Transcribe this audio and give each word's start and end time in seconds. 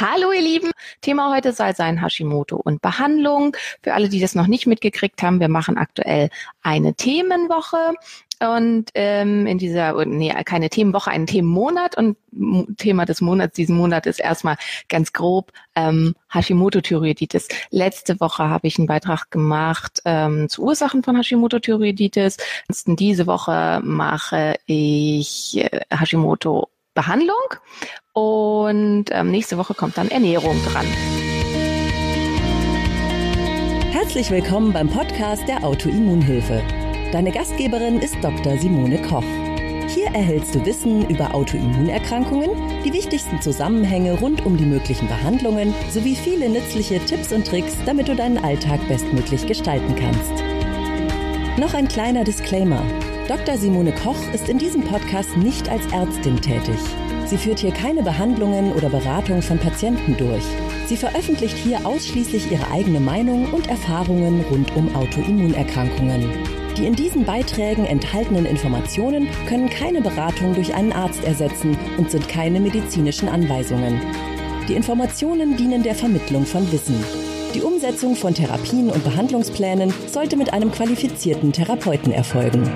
Hallo 0.00 0.32
ihr 0.32 0.40
Lieben, 0.40 0.70
Thema 1.02 1.30
heute 1.30 1.52
soll 1.52 1.74
sein 1.76 2.00
Hashimoto 2.00 2.56
und 2.56 2.80
Behandlung. 2.80 3.54
Für 3.82 3.92
alle, 3.92 4.08
die 4.08 4.18
das 4.18 4.34
noch 4.34 4.46
nicht 4.46 4.66
mitgekriegt 4.66 5.22
haben, 5.22 5.40
wir 5.40 5.50
machen 5.50 5.76
aktuell 5.76 6.30
eine 6.62 6.94
Themenwoche 6.94 7.96
und 8.40 8.86
ähm, 8.94 9.46
in 9.46 9.58
dieser, 9.58 10.02
nee, 10.06 10.32
keine 10.44 10.70
Themenwoche, 10.70 11.10
einen 11.10 11.26
Themenmonat 11.26 11.98
und 11.98 12.16
Thema 12.78 13.04
des 13.04 13.20
Monats 13.20 13.56
diesen 13.56 13.76
Monat 13.76 14.06
ist 14.06 14.20
erstmal 14.20 14.56
ganz 14.88 15.12
grob 15.12 15.52
ähm, 15.74 16.14
Hashimoto-Thyreoiditis. 16.32 17.48
Letzte 17.68 18.20
Woche 18.20 18.44
habe 18.44 18.68
ich 18.68 18.78
einen 18.78 18.86
Beitrag 18.86 19.30
gemacht 19.30 20.00
ähm, 20.06 20.48
zu 20.48 20.62
Ursachen 20.62 21.02
von 21.02 21.14
Hashimoto-Thyreoiditis. 21.16 22.38
Diese 22.86 23.26
Woche 23.26 23.82
mache 23.84 24.54
ich 24.64 25.58
äh, 25.58 25.80
Hashimoto-Behandlung 26.94 27.36
und 28.12 29.06
ähm, 29.10 29.30
nächste 29.30 29.58
Woche 29.58 29.74
kommt 29.74 29.96
dann 29.96 30.08
Ernährung 30.10 30.56
dran. 30.64 30.86
Herzlich 33.92 34.30
willkommen 34.30 34.72
beim 34.72 34.88
Podcast 34.88 35.46
der 35.48 35.64
Autoimmunhilfe. 35.64 36.62
Deine 37.12 37.32
Gastgeberin 37.32 38.00
ist 38.00 38.16
Dr. 38.22 38.56
Simone 38.58 39.00
Koch. 39.02 39.24
Hier 39.88 40.06
erhältst 40.06 40.54
du 40.54 40.64
Wissen 40.64 41.08
über 41.08 41.34
Autoimmunerkrankungen, 41.34 42.50
die 42.84 42.92
wichtigsten 42.92 43.40
Zusammenhänge 43.42 44.18
rund 44.20 44.46
um 44.46 44.56
die 44.56 44.64
möglichen 44.64 45.08
Behandlungen 45.08 45.74
sowie 45.90 46.14
viele 46.14 46.48
nützliche 46.48 47.04
Tipps 47.04 47.32
und 47.32 47.46
Tricks, 47.46 47.76
damit 47.86 48.06
du 48.06 48.14
deinen 48.14 48.38
Alltag 48.38 48.86
bestmöglich 48.86 49.46
gestalten 49.46 49.96
kannst. 49.96 51.58
Noch 51.58 51.74
ein 51.74 51.88
kleiner 51.88 52.22
Disclaimer. 52.22 52.82
Dr. 53.28 53.56
Simone 53.56 53.92
Koch 53.92 54.16
ist 54.32 54.48
in 54.48 54.58
diesem 54.58 54.82
Podcast 54.82 55.36
nicht 55.36 55.68
als 55.68 55.86
Ärztin 55.92 56.40
tätig. 56.40 56.78
Sie 57.26 57.36
führt 57.36 57.60
hier 57.60 57.72
keine 57.72 58.02
Behandlungen 58.02 58.72
oder 58.72 58.88
Beratung 58.88 59.40
von 59.40 59.58
Patienten 59.58 60.16
durch. 60.16 60.42
Sie 60.86 60.96
veröffentlicht 60.96 61.56
hier 61.56 61.86
ausschließlich 61.86 62.50
ihre 62.50 62.70
eigene 62.70 62.98
Meinung 62.98 63.52
und 63.52 63.68
Erfahrungen 63.68 64.44
rund 64.50 64.74
um 64.74 64.94
Autoimmunerkrankungen. 64.96 66.28
Die 66.76 66.86
in 66.86 66.94
diesen 66.94 67.24
Beiträgen 67.24 67.84
enthaltenen 67.86 68.46
Informationen 68.46 69.28
können 69.46 69.70
keine 69.70 70.00
Beratung 70.00 70.54
durch 70.54 70.74
einen 70.74 70.92
Arzt 70.92 71.22
ersetzen 71.24 71.76
und 71.98 72.10
sind 72.10 72.28
keine 72.28 72.58
medizinischen 72.58 73.28
Anweisungen. 73.28 74.00
Die 74.68 74.74
Informationen 74.74 75.56
dienen 75.56 75.82
der 75.82 75.94
Vermittlung 75.94 76.46
von 76.46 76.70
Wissen. 76.72 77.29
Die 77.54 77.62
Umsetzung 77.62 78.14
von 78.14 78.32
Therapien 78.32 78.90
und 78.90 79.02
Behandlungsplänen 79.02 79.92
sollte 80.06 80.36
mit 80.36 80.52
einem 80.52 80.70
qualifizierten 80.70 81.52
Therapeuten 81.52 82.12
erfolgen. 82.12 82.70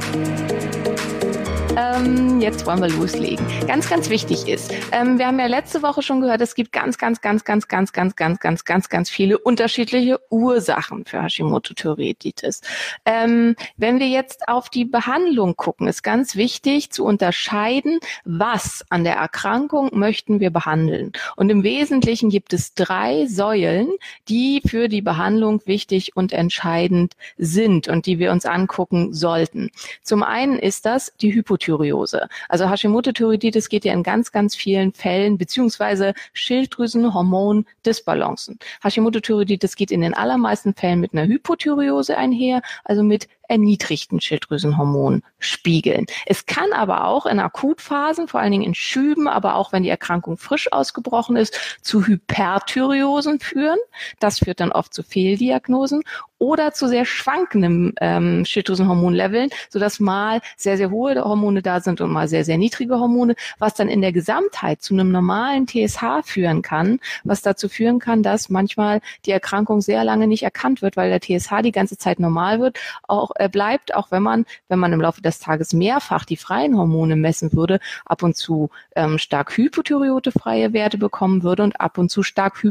Ähm, 1.76 2.40
jetzt 2.40 2.66
wollen 2.66 2.80
wir 2.80 2.88
loslegen. 2.88 3.44
Ganz, 3.66 3.88
ganz 3.90 4.08
wichtig 4.08 4.46
ist, 4.46 4.72
ähm, 4.92 5.18
wir 5.18 5.26
haben 5.26 5.40
ja 5.40 5.46
letzte 5.46 5.82
Woche 5.82 6.02
schon 6.02 6.20
gehört, 6.20 6.40
es 6.40 6.54
gibt 6.54 6.70
ganz, 6.70 6.98
ganz, 6.98 7.20
ganz, 7.20 7.44
ganz, 7.44 7.66
ganz, 7.66 7.92
ganz, 7.92 8.14
ganz, 8.14 8.38
ganz, 8.38 8.64
ganz, 8.64 8.88
ganz 8.88 9.10
viele 9.10 9.38
unterschiedliche 9.38 10.20
Ursachen 10.30 11.04
für 11.04 11.20
Hashimoto-Thyreoiditis. 11.20 12.60
Ähm, 13.04 13.56
wenn 13.76 13.98
wir 13.98 14.06
jetzt 14.06 14.46
auf 14.48 14.68
die 14.68 14.84
Behandlung 14.84 15.56
gucken, 15.56 15.88
ist 15.88 16.04
ganz 16.04 16.36
wichtig 16.36 16.92
zu 16.92 17.04
unterscheiden, 17.04 17.98
was 18.24 18.84
an 18.88 19.02
der 19.02 19.16
Erkrankung 19.16 19.90
möchten 19.94 20.38
wir 20.38 20.50
behandeln. 20.50 21.10
Und 21.34 21.50
im 21.50 21.64
Wesentlichen 21.64 22.30
gibt 22.30 22.52
es 22.52 22.74
drei 22.74 23.26
Säulen, 23.26 23.88
die 24.28 24.62
für 24.64 24.88
die 24.88 25.02
Behandlung 25.02 25.60
wichtig 25.64 26.16
und 26.16 26.32
entscheidend 26.32 27.14
sind 27.36 27.88
und 27.88 28.06
die 28.06 28.20
wir 28.20 28.30
uns 28.30 28.46
angucken 28.46 29.12
sollten. 29.12 29.70
Zum 30.02 30.22
einen 30.22 30.60
ist 30.60 30.86
das 30.86 31.12
die 31.20 31.34
Hypothese 31.34 31.63
Hypothyreose. 31.64 32.28
Also 32.48 32.68
Hashimoto-Thyreoiditis 32.68 33.68
geht 33.68 33.84
ja 33.84 33.92
in 33.92 34.02
ganz, 34.02 34.32
ganz 34.32 34.56
vielen 34.56 34.92
Fällen 34.92 35.38
beziehungsweise 35.38 36.14
Schilddrüsenhormon-Disbalancen. 36.32 38.58
Hashimoto-Thyreoiditis 38.82 39.76
geht 39.76 39.90
in 39.90 40.02
den 40.02 40.14
allermeisten 40.14 40.74
Fällen 40.74 41.00
mit 41.00 41.12
einer 41.12 41.26
Hypothyreose 41.26 42.16
einher, 42.16 42.62
also 42.84 43.02
mit 43.02 43.28
erniedrigten 43.48 44.20
Schilddrüsenhormonspiegeln. 44.20 46.06
Es 46.26 46.46
kann 46.46 46.72
aber 46.72 47.06
auch 47.06 47.26
in 47.26 47.38
Akutphasen, 47.38 48.28
vor 48.28 48.40
allen 48.40 48.52
Dingen 48.52 48.64
in 48.64 48.74
Schüben, 48.74 49.28
aber 49.28 49.56
auch 49.56 49.72
wenn 49.72 49.82
die 49.82 49.88
Erkrankung 49.88 50.36
frisch 50.36 50.72
ausgebrochen 50.72 51.36
ist, 51.36 51.78
zu 51.82 52.06
Hyperthyreosen 52.06 53.40
führen. 53.40 53.78
Das 54.20 54.38
führt 54.38 54.60
dann 54.60 54.72
oft 54.72 54.94
zu 54.94 55.02
Fehldiagnosen 55.02 56.02
oder 56.38 56.72
zu 56.72 56.88
sehr 56.88 57.04
schwankenden 57.04 57.94
ähm, 58.00 58.44
Schilddrüsenhormonleveln, 58.44 59.50
sodass 59.70 59.98
mal 60.00 60.40
sehr, 60.56 60.76
sehr 60.76 60.90
hohe 60.90 61.14
Hormone 61.24 61.62
da 61.62 61.80
sind 61.80 62.00
und 62.00 62.10
mal 62.10 62.28
sehr, 62.28 62.44
sehr 62.44 62.58
niedrige 62.58 62.98
Hormone, 62.98 63.34
was 63.58 63.74
dann 63.74 63.88
in 63.88 64.02
der 64.02 64.12
Gesamtheit 64.12 64.82
zu 64.82 64.94
einem 64.94 65.10
normalen 65.10 65.66
TSH 65.66 66.22
führen 66.24 66.60
kann, 66.60 67.00
was 67.22 67.40
dazu 67.40 67.68
führen 67.68 67.98
kann, 67.98 68.22
dass 68.22 68.50
manchmal 68.50 69.00
die 69.24 69.30
Erkrankung 69.30 69.80
sehr 69.80 70.04
lange 70.04 70.26
nicht 70.26 70.42
erkannt 70.42 70.82
wird, 70.82 70.96
weil 70.96 71.10
der 71.10 71.20
TSH 71.20 71.62
die 71.62 71.72
ganze 71.72 71.96
Zeit 71.96 72.20
normal 72.20 72.60
wird, 72.60 72.78
auch 73.08 73.30
äh, 73.34 73.48
bleibt, 73.48 73.94
auch 73.94 74.10
wenn 74.10 74.22
man, 74.22 74.44
wenn 74.68 74.78
man 74.78 74.92
im 74.92 75.00
Laufe 75.00 75.22
des 75.22 75.38
Tages 75.38 75.72
mehrfach 75.72 76.24
die 76.24 76.36
freien 76.36 76.76
Hormone 76.76 77.16
messen 77.16 77.52
würde, 77.52 77.80
ab 78.04 78.22
und 78.22 78.36
zu 78.36 78.70
ähm, 78.96 79.18
stark 79.18 79.56
hypothyreotefreie 79.56 80.72
Werte 80.72 80.98
bekommen 80.98 81.42
würde 81.42 81.62
und 81.62 81.80
ab 81.80 81.98
und 81.98 82.10
zu 82.10 82.22
stark 82.22 82.62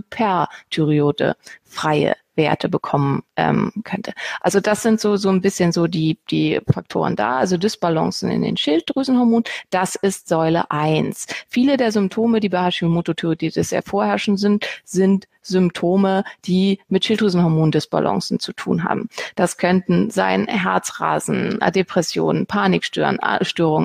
hyperthyreotefreie 1.74 2.16
Werte 2.36 2.70
bekommen 2.70 3.24
ähm, 3.36 3.72
könnte. 3.84 4.14
Also 4.42 4.60
das 4.60 4.82
sind 4.82 5.00
so 5.00 5.18
so 5.18 5.30
ein 5.30 5.42
bisschen 5.42 5.72
so 5.72 5.88
die 5.88 6.18
die 6.32 6.60
Faktoren 6.72 7.16
da. 7.16 7.38
Also 7.38 7.58
Dysbalancen 7.58 8.32
in 8.32 8.42
den 8.42 8.58
Schilddrüsenhormonen, 8.58 9.44
das 9.70 9.96
ist 9.96 10.28
Säule 10.28 10.72
eins. 10.72 11.28
Viele 11.48 11.78
der 11.78 11.92
Symptome, 11.92 12.40
die 12.40 12.50
bei 12.50 12.60
Hashimoto-Thyreoiditis 12.60 13.70
sehr 13.70 13.84
vorherrschend 13.84 14.40
sind, 14.40 14.66
sind 14.84 15.28
Symptome, 15.44 16.24
die 16.46 16.80
mit 16.88 17.06
Schilddrüsenhormondisbalancen 17.06 18.40
zu 18.40 18.54
tun 18.54 18.84
haben. 18.84 19.10
Das 19.36 19.58
könnten 19.58 20.10
sein 20.10 20.48
Herzrasen, 20.48 21.60
Depressionen, 21.76 22.46
Panikstörungen, 22.46 23.20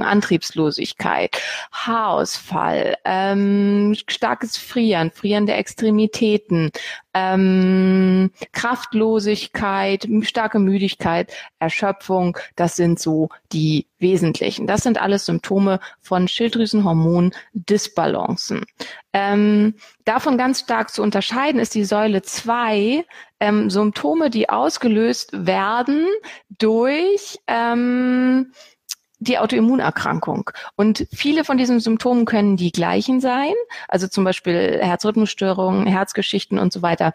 Antriebslosigkeit, 0.04 1.36
Haarausfall, 1.72 2.96
ähm, 3.04 3.96
starkes 4.06 4.56
Frieren, 4.56 5.10
Frieren 5.10 5.46
der 5.46 5.58
Extremitäten, 5.58 6.70
ähm, 7.14 8.30
Kraftlosigkeit, 8.52 10.06
starke 10.22 10.58
Müdigkeit, 10.58 11.32
Erschöpfung, 11.58 12.36
das 12.56 12.76
sind 12.76 13.00
so 13.00 13.30
die 13.52 13.86
wesentlichen. 13.98 14.66
Das 14.66 14.82
sind 14.82 15.00
alles 15.00 15.24
Symptome 15.26 15.80
von 16.00 16.26
Schilddrüsenhormon-Disbalancen. 16.28 18.64
Ähm, 19.12 19.74
davon 20.04 20.38
ganz 20.38 20.60
stark 20.60 20.90
zu 20.90 21.02
unterscheiden 21.02 21.60
ist 21.60 21.74
die 21.74 21.84
Säule 21.84 22.22
2 22.22 23.04
ähm, 23.40 23.70
Symptome, 23.70 24.30
die 24.30 24.50
ausgelöst 24.50 25.30
werden 25.32 26.06
durch 26.58 27.38
ähm, 27.46 28.52
die 29.20 29.38
Autoimmunerkrankung. 29.38 30.50
Und 30.76 31.06
viele 31.12 31.44
von 31.44 31.58
diesen 31.58 31.80
Symptomen 31.80 32.24
können 32.24 32.56
die 32.56 32.72
gleichen 32.72 33.20
sein, 33.20 33.54
also 33.88 34.08
zum 34.08 34.24
Beispiel 34.24 34.78
Herzrhythmusstörungen, 34.80 35.86
Herzgeschichten 35.86 36.58
und 36.58 36.72
so 36.72 36.82
weiter 36.82 37.12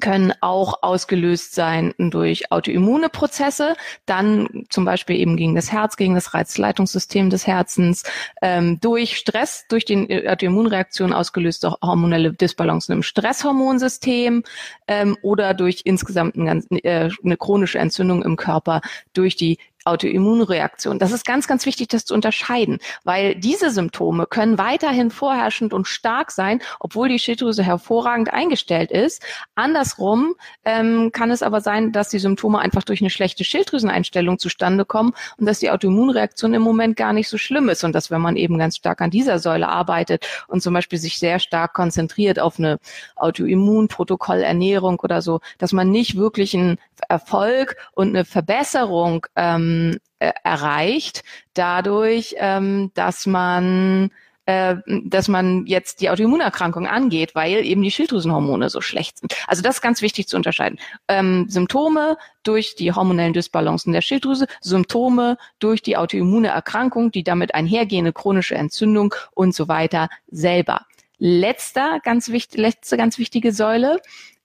können 0.00 0.32
auch 0.40 0.82
ausgelöst 0.82 1.54
sein 1.54 1.92
durch 1.98 2.50
autoimmune 2.50 3.08
Prozesse, 3.08 3.76
dann 4.06 4.64
zum 4.70 4.84
Beispiel 4.84 5.16
eben 5.16 5.36
gegen 5.36 5.54
das 5.54 5.70
Herz, 5.70 5.96
gegen 5.96 6.14
das 6.14 6.32
Reizleitungssystem 6.32 7.28
des 7.28 7.46
Herzens, 7.46 8.04
ähm, 8.40 8.80
durch 8.80 9.18
Stress, 9.18 9.66
durch 9.68 9.84
die 9.84 10.26
Autoimmunreaktion 10.26 11.12
ausgelöste 11.12 11.76
hormonelle 11.82 12.32
Disbalancen 12.32 12.92
im 12.92 13.02
Stresshormonsystem 13.02 14.44
ähm, 14.88 15.16
oder 15.22 15.52
durch 15.52 15.82
insgesamt 15.84 16.36
eine, 16.36 16.62
äh, 16.84 17.10
eine 17.22 17.36
chronische 17.36 17.78
Entzündung 17.78 18.22
im 18.22 18.36
Körper 18.36 18.80
durch 19.12 19.36
die 19.36 19.58
Autoimmunreaktion. 19.84 20.98
Das 20.98 21.12
ist 21.12 21.24
ganz, 21.24 21.46
ganz 21.46 21.66
wichtig, 21.66 21.88
das 21.88 22.04
zu 22.04 22.14
unterscheiden, 22.14 22.78
weil 23.04 23.34
diese 23.34 23.70
Symptome 23.70 24.26
können 24.26 24.58
weiterhin 24.58 25.10
vorherrschend 25.10 25.72
und 25.72 25.86
stark 25.86 26.30
sein, 26.30 26.60
obwohl 26.80 27.08
die 27.08 27.18
Schilddrüse 27.18 27.62
hervorragend 27.62 28.32
eingestellt 28.32 28.90
ist. 28.90 29.22
Andersrum 29.54 30.34
ähm, 30.64 31.10
kann 31.12 31.30
es 31.30 31.42
aber 31.42 31.60
sein, 31.60 31.92
dass 31.92 32.10
die 32.10 32.18
Symptome 32.18 32.58
einfach 32.58 32.82
durch 32.82 33.00
eine 33.00 33.10
schlechte 33.10 33.44
Schilddrüseneinstellung 33.44 34.38
zustande 34.38 34.84
kommen 34.84 35.12
und 35.38 35.46
dass 35.46 35.58
die 35.58 35.70
Autoimmunreaktion 35.70 36.54
im 36.54 36.62
Moment 36.62 36.96
gar 36.96 37.12
nicht 37.12 37.28
so 37.28 37.38
schlimm 37.38 37.68
ist 37.68 37.84
und 37.84 37.92
dass 37.92 38.10
wenn 38.10 38.20
man 38.20 38.36
eben 38.36 38.58
ganz 38.58 38.76
stark 38.76 39.00
an 39.00 39.10
dieser 39.10 39.38
Säule 39.38 39.68
arbeitet 39.68 40.26
und 40.48 40.62
zum 40.62 40.74
Beispiel 40.74 40.98
sich 40.98 41.18
sehr 41.18 41.38
stark 41.38 41.74
konzentriert 41.74 42.38
auf 42.38 42.58
eine 42.58 42.78
Autoimmunprotokollernährung 43.16 45.00
oder 45.00 45.22
so, 45.22 45.40
dass 45.58 45.72
man 45.72 45.90
nicht 45.90 46.16
wirklich 46.16 46.54
einen 46.54 46.78
Erfolg 47.08 47.76
und 47.94 48.10
eine 48.10 48.24
Verbesserung 48.24 49.26
ähm, 49.36 49.71
ähm, 49.72 49.98
äh, 50.18 50.32
erreicht, 50.44 51.24
dadurch, 51.54 52.34
ähm, 52.38 52.90
dass 52.94 53.26
man 53.26 54.10
äh, 54.44 54.76
dass 55.04 55.28
man 55.28 55.66
jetzt 55.66 56.00
die 56.00 56.10
Autoimmunerkrankung 56.10 56.88
angeht, 56.88 57.36
weil 57.36 57.64
eben 57.64 57.80
die 57.80 57.92
Schilddrüsenhormone 57.92 58.70
so 58.70 58.80
schlecht 58.80 59.18
sind. 59.18 59.34
Also 59.46 59.62
das 59.62 59.76
ist 59.76 59.82
ganz 59.82 60.02
wichtig 60.02 60.26
zu 60.26 60.36
unterscheiden. 60.36 60.80
Ähm, 61.06 61.46
Symptome 61.48 62.16
durch 62.42 62.74
die 62.74 62.92
hormonellen 62.92 63.34
Dysbalancen 63.34 63.92
der 63.92 64.00
Schilddrüse, 64.00 64.46
Symptome 64.60 65.36
durch 65.60 65.80
die 65.80 65.96
autoimmune 65.96 66.48
Erkrankung, 66.48 67.12
die 67.12 67.22
damit 67.22 67.54
einhergehende 67.54 68.12
chronische 68.12 68.56
Entzündung 68.56 69.14
und 69.34 69.54
so 69.54 69.68
weiter 69.68 70.08
selber. 70.26 70.86
letzter, 71.18 72.00
ganz 72.02 72.30
wichtig, 72.30 72.58
letzte 72.58 72.96
ganz 72.96 73.16
wichtige 73.18 73.52
Säule, 73.52 74.00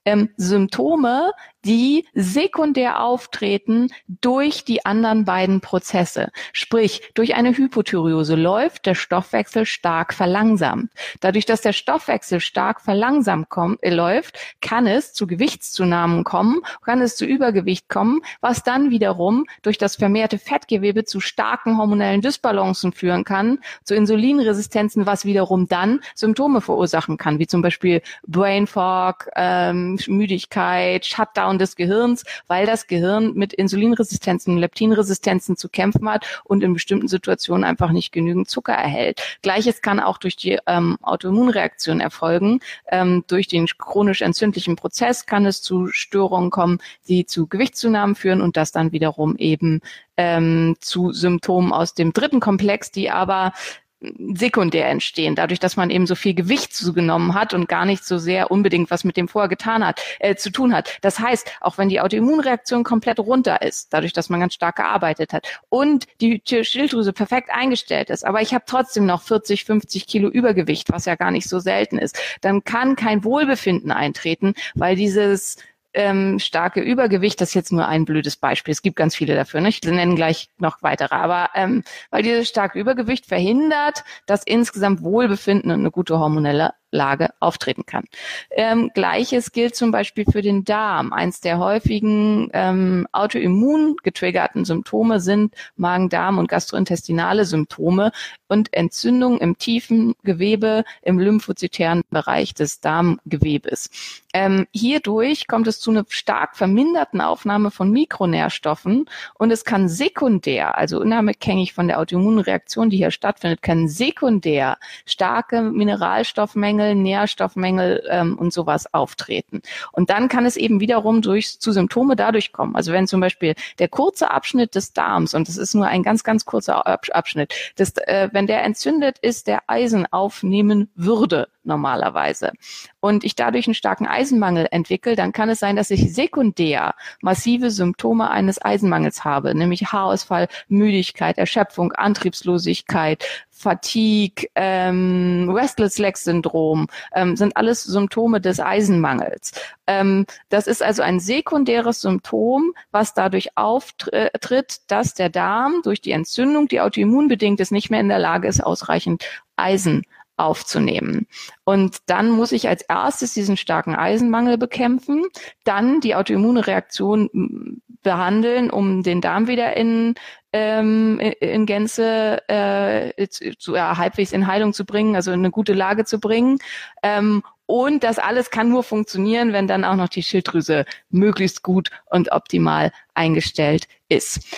ähm, 0.06 0.30
Symptome, 0.38 1.32
die 1.68 2.06
sekundär 2.14 3.04
auftreten 3.04 3.90
durch 4.22 4.64
die 4.64 4.86
anderen 4.86 5.26
beiden 5.26 5.60
Prozesse. 5.60 6.30
Sprich, 6.54 7.02
durch 7.14 7.36
eine 7.36 7.56
Hypothyreose 7.56 8.36
läuft 8.36 8.86
der 8.86 8.96
Stoffwechsel 8.96 9.66
stark 9.66 10.14
verlangsamt. 10.14 10.92
Dadurch, 11.20 11.46
dass 11.46 11.60
der 11.60 11.74
Stoffwechsel 11.74 12.40
stark 12.40 12.80
verlangsamt 12.80 13.50
kommt, 13.50 13.84
äh, 13.84 13.90
läuft, 13.90 14.38
kann 14.62 14.88
es 14.88 15.14
zu 15.14 15.28
Gewichtszunahmen 15.28 16.24
kommen, 16.24 16.62
kann 16.86 17.02
es 17.02 17.18
zu 17.18 17.26
Übergewicht 17.26 17.90
kommen, 17.90 18.22
was 18.40 18.64
dann 18.64 18.90
wiederum 18.90 19.46
durch 19.62 19.78
das 19.78 19.98
vermehrte 19.98 20.40
Fettgewebe 20.40 21.04
zu 21.04 21.20
starken 21.20 21.78
hormonellen 21.78 22.22
Dysbalancen 22.22 22.94
führen 22.94 23.26
kann, 23.26 23.60
zu 23.84 23.94
Insulinresistenzen, 23.94 25.06
was 25.06 25.26
wiederum 25.26 25.68
dann 25.68 26.00
Symptome 26.16 26.62
verursachen 26.62 27.18
kann, 27.18 27.40
wie 27.40 27.48
zum 27.48 27.62
Beispiel 27.62 28.02
Brain 28.26 28.68
Fog, 28.68 29.28
ähm, 29.36 30.00
Müdigkeit, 30.08 31.06
Shutdown 31.06 31.57
des 31.58 31.76
Gehirns, 31.76 32.24
weil 32.48 32.66
das 32.66 32.88
Gehirn 32.88 33.34
mit 33.34 33.54
Insulinresistenzen, 33.54 34.58
Leptinresistenzen 34.58 35.58
zu 35.58 35.70
kämpfen 35.70 36.10
hat 36.10 36.26
und 36.44 36.64
in 36.64 36.74
bestimmten 36.74 37.08
Situationen 37.08 37.64
einfach 37.64 37.92
nicht 37.92 38.12
genügend 38.12 38.50
Zucker 38.50 38.74
erhält. 38.74 39.22
Gleiches 39.42 39.82
kann 39.82 40.00
auch 40.00 40.18
durch 40.18 40.36
die 40.36 40.60
ähm, 40.68 40.98
Autoimmunreaktion 41.02 42.00
erfolgen. 42.00 42.60
Ähm, 42.90 43.24
durch 43.28 43.48
den 43.48 43.68
chronisch 43.68 44.22
entzündlichen 44.22 44.76
Prozess 44.76 45.26
kann 45.26 45.46
es 45.46 45.62
zu 45.62 45.88
Störungen 45.88 46.50
kommen, 46.50 46.80
die 47.08 47.26
zu 47.26 47.48
Gewichtszunahmen 47.48 48.16
führen 48.16 48.42
und 48.42 48.58
das 48.58 48.72
dann 48.72 48.92
wiederum 48.92 49.36
eben 49.38 49.82
ähm, 50.18 50.76
zu 50.80 51.12
Symptomen 51.12 51.72
aus 51.72 51.94
dem 51.94 52.12
dritten 52.14 52.40
Komplex, 52.40 52.92
die 52.92 53.10
aber 53.10 53.54
sekundär 54.00 54.88
entstehen, 54.90 55.36
dadurch, 55.36 55.60
dass 55.60 55.76
man 55.76 55.90
eben 55.90 56.06
so 56.06 56.14
viel 56.14 56.36
Gewicht 56.36 56.74
zugenommen 56.74 57.34
hat 57.34 57.54
und 57.54 57.68
gar 57.68 57.86
nicht 57.86 58.06
so 58.06 58.20
sehr 58.20 58.52
unbedingt 58.52 58.92
was 58.92 59.04
mit 59.04 59.18
dem 59.18 59.28
vorher 59.28 59.50
getan 59.50 59.86
hat, 59.86 60.02
äh, 60.20 60.36
zu 60.36 60.52
tun 60.52 60.74
hat. 60.74 60.98
Das 61.02 61.20
heißt, 61.20 61.52
auch 61.62 61.78
wenn 61.78 61.90
die 61.90 62.00
Autoimmunreaktion 62.00 62.84
komplett 62.84 63.20
runter 63.20 63.62
ist, 63.64 63.94
dadurch, 63.94 64.14
dass 64.14 64.30
man 64.30 64.40
ganz 64.40 64.54
stark 64.54 64.76
gearbeitet 64.76 65.34
hat 65.34 65.48
und 65.70 66.06
die 66.22 66.42
Schilddrüse 66.46 67.12
perfekt 67.12 67.50
eingestellt 67.52 68.10
ist, 68.10 68.24
aber 68.24 68.42
ich 68.42 68.54
habe 68.54 68.66
trotzdem 68.68 69.06
noch 69.06 69.24
40, 69.24 69.66
50 69.66 70.06
Kilo 70.06 70.30
Übergewicht, 70.30 70.92
was 70.92 71.06
ja 71.06 71.16
gar 71.16 71.32
nicht 71.32 71.50
so 71.50 71.60
selten 71.60 71.98
ist, 71.98 72.20
dann 72.42 72.64
kann 72.64 72.96
kein 72.96 73.24
Wohlbefinden 73.24 73.92
eintreten, 73.92 74.54
weil 74.76 74.96
dieses 74.96 75.58
ähm, 75.98 76.38
starke 76.38 76.80
Übergewicht, 76.80 77.42
das 77.42 77.50
ist 77.50 77.56
jetzt 77.56 77.72
nur 77.72 77.88
ein 77.88 78.06
blödes 78.06 78.38
Beispiel. 78.38 78.72
Es 78.72 78.84
gibt 78.84 78.96
ganz 78.96 79.16
viele 79.16 79.36
dafür. 79.36 79.62
Ne? 79.62 79.70
Ich 79.70 79.82
nenne 79.82 80.14
gleich 80.14 80.50
noch 80.60 80.84
weitere. 80.84 81.16
Aber 81.16 81.50
ähm, 81.56 81.84
weil 82.12 82.22
dieses 82.22 82.48
starke 82.48 82.80
Übergewicht 82.80 83.26
verhindert, 83.26 84.04
dass 84.28 84.44
insgesamt 84.44 85.02
Wohlbefinden 85.02 85.72
und 85.72 85.80
eine 85.80 85.92
gute 85.92 86.20
hormonelle 86.20 86.74
Lage 86.92 87.30
auftreten 87.40 87.86
kann. 87.86 88.06
Ähm, 88.52 88.92
Gleiches 88.94 89.52
gilt 89.52 89.76
zum 89.76 89.92
Beispiel 89.92 90.26
für 90.26 90.42
den 90.42 90.64
Darm. 90.64 91.12
Eins 91.12 91.42
der 91.42 91.60
häufigen 91.60 92.50
ähm, 92.54 93.08
autoimmun 93.12 93.98
getriggerten 94.04 94.64
Symptome 94.64 95.20
sind 95.20 95.54
Magen-Darm 95.76 96.38
und 96.38 96.48
gastrointestinale 96.48 97.46
Symptome 97.46 98.12
und 98.48 98.74
Entzündungen 98.74 99.40
im 99.40 99.58
tiefen 99.58 100.16
Gewebe 100.24 100.86
im 101.02 101.20
lymphozytären 101.20 102.04
Bereich 102.10 102.54
des 102.54 102.80
Darmgewebes. 102.80 103.90
Ähm, 104.34 104.68
hierdurch 104.72 105.48
kommt 105.48 105.68
es 105.68 105.80
zu 105.80 105.92
einer 105.92 106.06
stark 106.08 106.56
verminderten 106.56 107.22
Aufnahme 107.22 107.72
von 107.72 107.92
Mikronährstoffen 107.92 109.10
und 109.34 109.52
es 109.52 109.66
kann 109.66 109.90
sekundär, 109.90 110.78
also 110.78 111.00
unabhängig 111.00 111.74
von 111.74 111.88
der 111.88 112.00
Autoimmunreaktion, 112.00 112.90
die 112.90 112.98
hier 112.98 113.12
stattfindet, 113.12 113.62
kann 113.62 113.88
sekundär 113.88 114.78
starke 115.06 115.62
Mineralstoffmengen 115.62 116.77
Nährstoffmängel, 116.78 117.58
Nährstoffmängel 117.58 118.04
ähm, 118.10 118.38
und 118.38 118.54
sowas 118.54 118.94
auftreten. 118.94 119.62
Und 119.92 120.10
dann 120.10 120.28
kann 120.28 120.46
es 120.46 120.58
eben 120.58 120.80
wiederum 120.80 121.22
durch 121.22 121.60
zu 121.60 121.72
Symptome 121.72 122.16
dadurch 122.16 122.52
kommen. 122.52 122.76
Also 122.76 122.92
wenn 122.92 123.08
zum 123.08 123.22
Beispiel 123.22 123.56
der 123.80 123.88
kurze 123.88 124.32
Abschnitt 124.32 124.76
des 124.76 124.94
Darms, 124.94 125.34
und 125.34 125.48
das 125.48 125.58
ist 125.58 125.74
nur 125.74 125.88
ein 125.88 126.04
ganz, 126.04 126.24
ganz 126.24 126.46
kurzer 126.46 126.86
Abschnitt, 126.88 127.54
das, 127.76 127.96
äh, 127.98 128.30
wenn 128.32 128.48
der 128.48 128.64
entzündet 128.64 129.18
ist, 129.20 129.48
der 129.48 129.64
Eisen 129.68 130.06
aufnehmen 130.12 130.90
würde 130.96 131.48
normalerweise 131.68 132.52
und 133.00 133.24
ich 133.24 133.36
dadurch 133.36 133.68
einen 133.68 133.76
starken 133.76 134.08
Eisenmangel 134.08 134.68
entwickle, 134.72 135.16
dann 135.16 135.32
kann 135.32 135.50
es 135.50 135.60
sein, 135.60 135.76
dass 135.76 135.92
ich 135.92 136.14
sekundär 136.14 136.96
massive 137.22 137.72
Symptome 137.72 138.30
eines 138.30 138.64
Eisenmangels 138.64 139.24
habe, 139.24 139.54
nämlich 139.54 139.92
Haarausfall, 139.92 140.48
Müdigkeit, 140.68 141.38
Erschöpfung, 141.38 141.92
Antriebslosigkeit, 141.94 143.24
Fatigue, 143.58 144.48
ähm, 144.56 145.50
Restless 145.52 145.98
Leg 145.98 146.18
Syndrom 146.18 146.88
ähm, 147.14 147.36
sind 147.36 147.58
alles 147.58 147.84
Symptome 147.84 148.40
des 148.40 148.60
Eisenmangels. 148.60 149.52
Ähm, 149.88 150.26
das 150.50 150.68
ist 150.68 150.84
also 150.84 151.02
ein 151.02 151.20
sekundäres 151.20 152.02
Symptom, 152.02 152.74
was 152.92 153.16
dadurch 153.16 153.58
auftritt, 153.58 154.78
dass 154.88 155.16
der 155.16 155.30
Darm 155.30 155.82
durch 155.84 156.02
die 156.02 156.12
Entzündung, 156.12 156.68
die 156.68 156.82
autoimmunbedingt 156.82 157.60
ist, 157.60 157.72
nicht 157.72 157.90
mehr 157.90 158.00
in 158.00 158.10
der 158.10 158.20
Lage 158.20 158.48
ist, 158.48 158.64
ausreichend 158.64 159.24
Eisen 159.56 160.04
aufzunehmen. 160.38 161.28
Und 161.64 161.98
dann 162.06 162.30
muss 162.30 162.52
ich 162.52 162.70
als 162.70 162.84
erstes 162.84 163.34
diesen 163.34 163.58
starken 163.58 163.96
Eisenmangel 163.96 164.58
bekämpfen, 164.58 165.26
dann 165.64 166.00
die 166.00 166.16
autoimmune 166.16 166.66
Reaktion 166.66 167.82
behandeln, 168.04 168.70
um 168.70 169.04
den 169.04 169.20
Darm 169.20 169.48
wieder 169.48 169.76
in, 169.76 170.16
ähm, 170.54 171.20
in 171.20 171.66
Gänze 171.66 172.48
äh, 172.48 173.28
zu, 173.28 173.76
ja, 173.76 173.98
halbwegs 173.98 174.32
in 174.32 174.48
Heilung 174.48 174.74
zu 174.74 174.86
bringen, 174.86 175.16
also 175.16 175.32
in 175.32 175.40
eine 175.40 175.52
gute 175.52 175.74
Lage 175.74 176.06
zu 176.06 176.20
bringen. 176.20 176.60
Ähm, 177.04 177.44
und 177.66 178.06
das 178.06 178.18
alles 178.18 178.50
kann 178.50 178.70
nur 178.70 178.82
funktionieren, 178.82 179.52
wenn 179.52 179.68
dann 179.68 179.84
auch 179.84 179.96
noch 179.96 180.08
die 180.08 180.24
Schilddrüse 180.24 180.86
möglichst 181.10 181.64
gut 181.64 181.90
und 182.06 182.32
optimal 182.32 182.94
eingestellt 183.14 183.90
ist. 184.08 184.58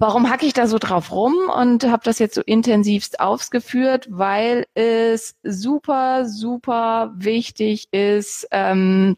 Warum 0.00 0.30
hacke 0.30 0.46
ich 0.46 0.52
da 0.52 0.68
so 0.68 0.78
drauf 0.78 1.10
rum 1.10 1.34
und 1.52 1.82
habe 1.82 2.04
das 2.04 2.20
jetzt 2.20 2.36
so 2.36 2.40
intensivst 2.40 3.18
ausgeführt? 3.18 4.06
Weil 4.08 4.64
es 4.74 5.34
super, 5.42 6.24
super 6.24 7.12
wichtig 7.16 7.88
ist, 7.90 8.46
ähm, 8.52 9.16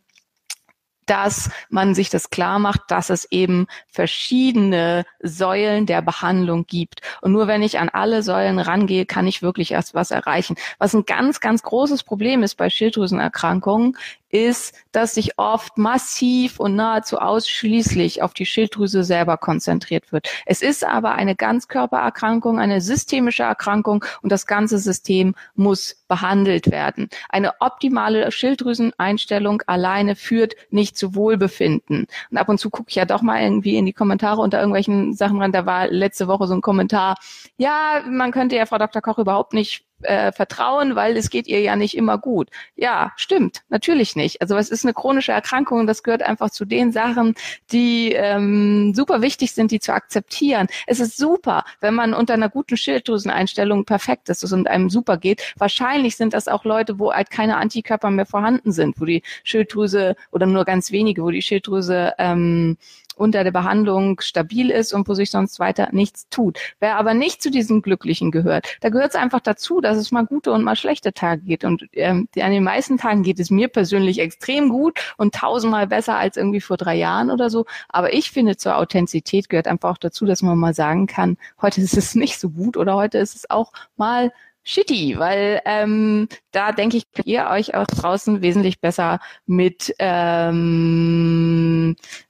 dass 1.04 1.50
man 1.68 1.94
sich 1.94 2.08
das 2.08 2.30
klar 2.30 2.58
macht, 2.58 2.82
dass 2.88 3.10
es 3.10 3.30
eben 3.30 3.66
verschiedene 3.88 5.04
Säulen 5.22 5.84
der 5.84 6.00
Behandlung 6.00 6.64
gibt. 6.66 7.02
Und 7.20 7.32
nur 7.32 7.46
wenn 7.46 7.62
ich 7.62 7.78
an 7.78 7.90
alle 7.90 8.22
Säulen 8.22 8.58
rangehe, 8.58 9.04
kann 9.04 9.26
ich 9.26 9.42
wirklich 9.42 9.72
erst 9.72 9.92
was 9.92 10.12
erreichen. 10.12 10.54
Was 10.78 10.94
ein 10.94 11.04
ganz, 11.04 11.40
ganz 11.40 11.62
großes 11.62 12.04
Problem 12.04 12.42
ist 12.42 12.54
bei 12.54 12.70
Schilddrüsenerkrankungen, 12.70 13.98
ist, 14.30 14.74
dass 14.92 15.14
sich 15.14 15.38
oft 15.38 15.76
massiv 15.78 16.58
und 16.60 16.76
nahezu 16.76 17.18
ausschließlich 17.18 18.22
auf 18.22 18.32
die 18.32 18.46
Schilddrüse 18.46 19.04
selber 19.04 19.36
konzentriert 19.36 20.12
wird. 20.12 20.28
Es 20.46 20.62
ist 20.62 20.84
aber 20.84 21.14
eine 21.14 21.36
Ganzkörpererkrankung, 21.36 22.58
eine 22.58 22.80
systemische 22.80 23.42
Erkrankung 23.42 24.04
und 24.22 24.32
das 24.32 24.46
ganze 24.46 24.78
System 24.78 25.34
muss 25.54 25.96
behandelt 26.08 26.70
werden. 26.70 27.08
Eine 27.28 27.60
optimale 27.60 28.30
Schilddrüseneinstellung 28.32 29.62
alleine 29.66 30.16
führt 30.16 30.54
nicht 30.70 30.96
zu 30.96 31.14
Wohlbefinden. 31.14 32.06
Und 32.30 32.36
ab 32.36 32.48
und 32.48 32.58
zu 32.58 32.70
gucke 32.70 32.90
ich 32.90 32.96
ja 32.96 33.04
doch 33.04 33.22
mal 33.22 33.42
irgendwie 33.42 33.76
in 33.76 33.86
die 33.86 33.92
Kommentare 33.92 34.40
unter 34.40 34.58
irgendwelchen 34.58 35.14
Sachen 35.14 35.40
ran. 35.40 35.52
Da 35.52 35.66
war 35.66 35.88
letzte 35.88 36.26
Woche 36.26 36.46
so 36.46 36.54
ein 36.54 36.60
Kommentar, 36.60 37.16
ja, 37.56 38.02
man 38.08 38.32
könnte 38.32 38.56
ja 38.56 38.66
Frau 38.66 38.78
Dr. 38.78 39.02
Koch 39.02 39.18
überhaupt 39.18 39.52
nicht 39.52 39.84
äh, 40.02 40.32
vertrauen, 40.32 40.96
weil 40.96 41.16
es 41.16 41.30
geht 41.30 41.46
ihr 41.46 41.60
ja 41.60 41.76
nicht 41.76 41.96
immer 41.96 42.16
gut. 42.16 42.48
Ja, 42.76 43.12
stimmt, 43.16 43.62
natürlich 43.68 44.16
nicht. 44.16 44.40
Also 44.40 44.56
es 44.56 44.70
ist 44.70 44.84
eine 44.84 44.94
chronische 44.94 45.32
Erkrankung 45.32 45.86
das 45.90 46.02
gehört 46.02 46.22
einfach 46.22 46.50
zu 46.50 46.64
den 46.64 46.92
Sachen, 46.92 47.34
die 47.72 48.12
ähm, 48.12 48.94
super 48.94 49.22
wichtig 49.22 49.52
sind, 49.52 49.70
die 49.70 49.80
zu 49.80 49.92
akzeptieren. 49.92 50.68
Es 50.86 51.00
ist 51.00 51.16
super, 51.16 51.64
wenn 51.80 51.94
man 51.94 52.14
unter 52.14 52.34
einer 52.34 52.48
guten 52.48 52.76
Schilddrüseneinstellung 52.76 53.84
perfekt 53.84 54.28
ist 54.28 54.44
und 54.52 54.68
einem 54.68 54.88
super 54.88 55.16
geht. 55.16 55.54
Wahrscheinlich 55.58 56.16
sind 56.16 56.32
das 56.32 56.48
auch 56.48 56.64
Leute, 56.64 56.98
wo 56.98 57.12
halt 57.12 57.30
keine 57.30 57.56
Antikörper 57.56 58.10
mehr 58.10 58.26
vorhanden 58.26 58.72
sind, 58.72 59.00
wo 59.00 59.04
die 59.04 59.22
Schilddrüse 59.42 60.14
oder 60.30 60.46
nur 60.46 60.64
ganz 60.64 60.92
wenige, 60.92 61.22
wo 61.22 61.30
die 61.30 61.42
Schilddrüse 61.42 62.14
ähm, 62.18 62.76
unter 63.20 63.44
der 63.44 63.50
Behandlung 63.50 64.20
stabil 64.20 64.70
ist 64.70 64.94
und 64.94 65.06
wo 65.06 65.14
sich 65.14 65.30
sonst 65.30 65.60
weiter 65.60 65.90
nichts 65.92 66.28
tut. 66.30 66.58
Wer 66.80 66.96
aber 66.96 67.12
nicht 67.12 67.42
zu 67.42 67.50
diesen 67.50 67.82
Glücklichen 67.82 68.30
gehört, 68.30 68.78
da 68.80 68.88
gehört 68.88 69.10
es 69.10 69.14
einfach 69.14 69.40
dazu, 69.40 69.80
dass 69.80 69.98
es 69.98 70.10
mal 70.10 70.24
gute 70.24 70.52
und 70.52 70.64
mal 70.64 70.74
schlechte 70.74 71.12
Tage 71.12 71.42
geht. 71.42 71.64
Und 71.64 71.86
ähm, 71.92 72.28
an 72.40 72.50
den 72.50 72.64
meisten 72.64 72.96
Tagen 72.96 73.22
geht 73.22 73.38
es 73.38 73.50
mir 73.50 73.68
persönlich 73.68 74.18
extrem 74.20 74.70
gut 74.70 74.98
und 75.18 75.34
tausendmal 75.34 75.86
besser 75.86 76.16
als 76.16 76.38
irgendwie 76.38 76.62
vor 76.62 76.78
drei 76.78 76.96
Jahren 76.96 77.30
oder 77.30 77.50
so. 77.50 77.66
Aber 77.90 78.14
ich 78.14 78.30
finde, 78.30 78.56
zur 78.56 78.78
Authentizität 78.78 79.50
gehört 79.50 79.68
einfach 79.68 79.90
auch 79.90 79.98
dazu, 79.98 80.24
dass 80.24 80.40
man 80.40 80.58
mal 80.58 80.74
sagen 80.74 81.06
kann, 81.06 81.36
heute 81.60 81.82
ist 81.82 81.96
es 81.96 82.14
nicht 82.14 82.40
so 82.40 82.48
gut 82.48 82.78
oder 82.78 82.96
heute 82.96 83.18
ist 83.18 83.36
es 83.36 83.50
auch 83.50 83.72
mal 83.96 84.32
shitty, 84.62 85.18
weil 85.18 85.60
ähm, 85.64 86.28
da 86.52 86.72
denke 86.72 86.96
ich, 86.96 87.10
könnt 87.12 87.26
ihr 87.26 87.48
euch 87.50 87.74
auch 87.74 87.86
draußen 87.86 88.42
wesentlich 88.42 88.80
besser 88.80 89.20
mit 89.46 89.94
ähm, 89.98 91.96
äh, 91.96 92.29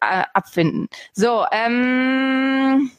abfinden. 0.00 0.88
So, 1.12 1.44
ähm, 1.52 2.90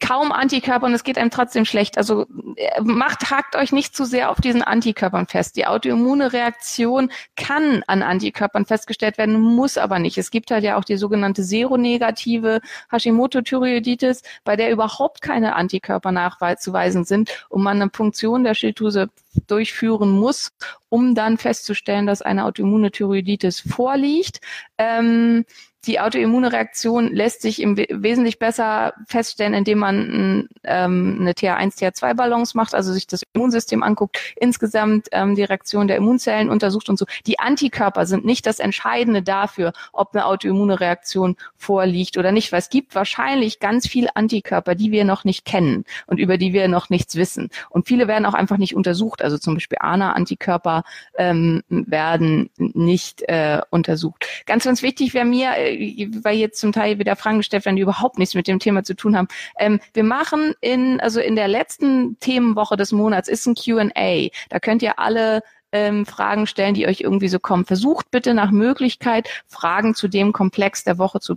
kaum 0.00 0.30
Antikörper 0.30 0.86
und 0.86 0.92
es 0.92 1.04
geht 1.04 1.16
einem 1.16 1.30
trotzdem 1.30 1.64
schlecht. 1.64 1.96
Also 1.96 2.26
äh, 2.56 2.80
macht, 2.82 3.30
hakt 3.30 3.56
euch 3.56 3.72
nicht 3.72 3.96
zu 3.96 4.04
sehr 4.04 4.30
auf 4.30 4.40
diesen 4.40 4.62
Antikörpern 4.62 5.26
fest. 5.26 5.56
Die 5.56 5.66
autoimmune 5.66 6.32
Reaktion 6.32 7.10
kann 7.36 7.82
an 7.86 8.02
Antikörpern 8.02 8.66
festgestellt 8.66 9.16
werden, 9.16 9.40
muss 9.40 9.78
aber 9.78 9.98
nicht. 9.98 10.18
Es 10.18 10.30
gibt 10.30 10.50
halt 10.50 10.64
ja 10.64 10.76
auch 10.76 10.84
die 10.84 10.96
sogenannte 10.96 11.42
seronegative 11.42 12.60
Hashimoto-Thyreoiditis, 12.90 14.22
bei 14.44 14.56
der 14.56 14.70
überhaupt 14.70 15.22
keine 15.22 15.54
Antikörper 15.56 16.12
nachzuweisen 16.12 17.04
sind 17.04 17.46
und 17.48 17.62
man 17.62 17.80
eine 17.80 17.90
Punktion 17.90 18.44
der 18.44 18.54
Schilddrüse 18.54 19.08
durchführen 19.46 20.10
muss, 20.10 20.52
um 20.90 21.14
dann 21.14 21.38
festzustellen, 21.38 22.06
dass 22.06 22.22
eine 22.22 22.44
autoimmune 22.44 22.90
Thyreoiditis 22.90 23.60
vorliegt. 23.60 24.40
Ähm, 24.78 25.44
die 25.86 26.00
Autoimmunreaktion 26.00 27.12
lässt 27.12 27.42
sich 27.42 27.60
im 27.60 27.76
wesentlich 27.76 28.38
besser 28.38 28.94
feststellen, 29.06 29.54
indem 29.54 29.78
man 29.78 30.48
ähm, 30.64 31.18
eine 31.20 31.32
TH1, 31.32 31.78
TH2-Balance 31.78 32.56
macht, 32.56 32.74
also 32.74 32.92
sich 32.92 33.06
das 33.06 33.22
Immunsystem 33.32 33.82
anguckt, 33.82 34.18
insgesamt 34.36 35.08
ähm, 35.12 35.34
die 35.34 35.44
Reaktion 35.44 35.88
der 35.88 35.96
Immunzellen 35.96 36.50
untersucht 36.50 36.88
und 36.88 36.98
so. 36.98 37.06
Die 37.26 37.38
Antikörper 37.38 38.06
sind 38.06 38.24
nicht 38.24 38.46
das 38.46 38.58
Entscheidende 38.58 39.22
dafür, 39.22 39.72
ob 39.92 40.14
eine 40.14 40.26
autoimmune 40.26 40.80
Reaktion 40.80 41.36
vorliegt 41.56 42.16
oder 42.16 42.32
nicht, 42.32 42.52
weil 42.52 42.60
es 42.60 42.70
gibt 42.70 42.94
wahrscheinlich 42.94 43.60
ganz 43.60 43.86
viele 43.86 44.14
Antikörper, 44.16 44.74
die 44.74 44.92
wir 44.92 45.04
noch 45.04 45.24
nicht 45.24 45.44
kennen 45.44 45.84
und 46.06 46.18
über 46.18 46.38
die 46.38 46.52
wir 46.52 46.68
noch 46.68 46.90
nichts 46.90 47.16
wissen. 47.16 47.50
Und 47.70 47.86
viele 47.86 48.08
werden 48.08 48.26
auch 48.26 48.34
einfach 48.34 48.58
nicht 48.58 48.74
untersucht, 48.74 49.22
also 49.22 49.38
zum 49.38 49.54
Beispiel 49.54 49.78
ANA-Antikörper 49.80 50.84
ähm, 51.16 51.62
werden 51.68 52.50
nicht 52.58 53.22
äh, 53.28 53.60
untersucht. 53.70 54.26
Ganz, 54.46 54.64
ganz 54.64 54.82
wichtig 54.82 55.14
wäre 55.14 55.24
mir, 55.24 55.56
äh, 55.56 55.73
weil 56.22 56.36
jetzt 56.36 56.60
zum 56.60 56.72
Teil 56.72 56.98
wieder 56.98 57.16
Fragen 57.16 57.38
gestellt 57.38 57.64
werden, 57.64 57.76
die 57.76 57.82
überhaupt 57.82 58.18
nichts 58.18 58.34
mit 58.34 58.46
dem 58.46 58.58
Thema 58.58 58.84
zu 58.84 58.94
tun 58.94 59.16
haben. 59.16 59.28
Ähm, 59.58 59.80
wir 59.92 60.04
machen 60.04 60.54
in, 60.60 61.00
also 61.00 61.20
in 61.20 61.36
der 61.36 61.48
letzten 61.48 62.18
Themenwoche 62.20 62.76
des 62.76 62.92
Monats 62.92 63.28
ist 63.28 63.46
ein 63.46 63.54
Q&A. 63.54 64.28
Da 64.48 64.60
könnt 64.60 64.82
ihr 64.82 64.98
alle 64.98 65.42
ähm, 65.74 66.06
Fragen 66.06 66.46
stellen, 66.46 66.74
die 66.74 66.86
euch 66.86 67.00
irgendwie 67.00 67.28
so 67.28 67.38
kommen. 67.38 67.66
Versucht 67.66 68.10
bitte 68.10 68.32
nach 68.32 68.52
Möglichkeit, 68.52 69.28
Fragen 69.46 69.94
zu 69.94 70.08
dem 70.08 70.32
Komplex 70.32 70.84
der 70.84 70.98
Woche 70.98 71.20
zu, 71.20 71.34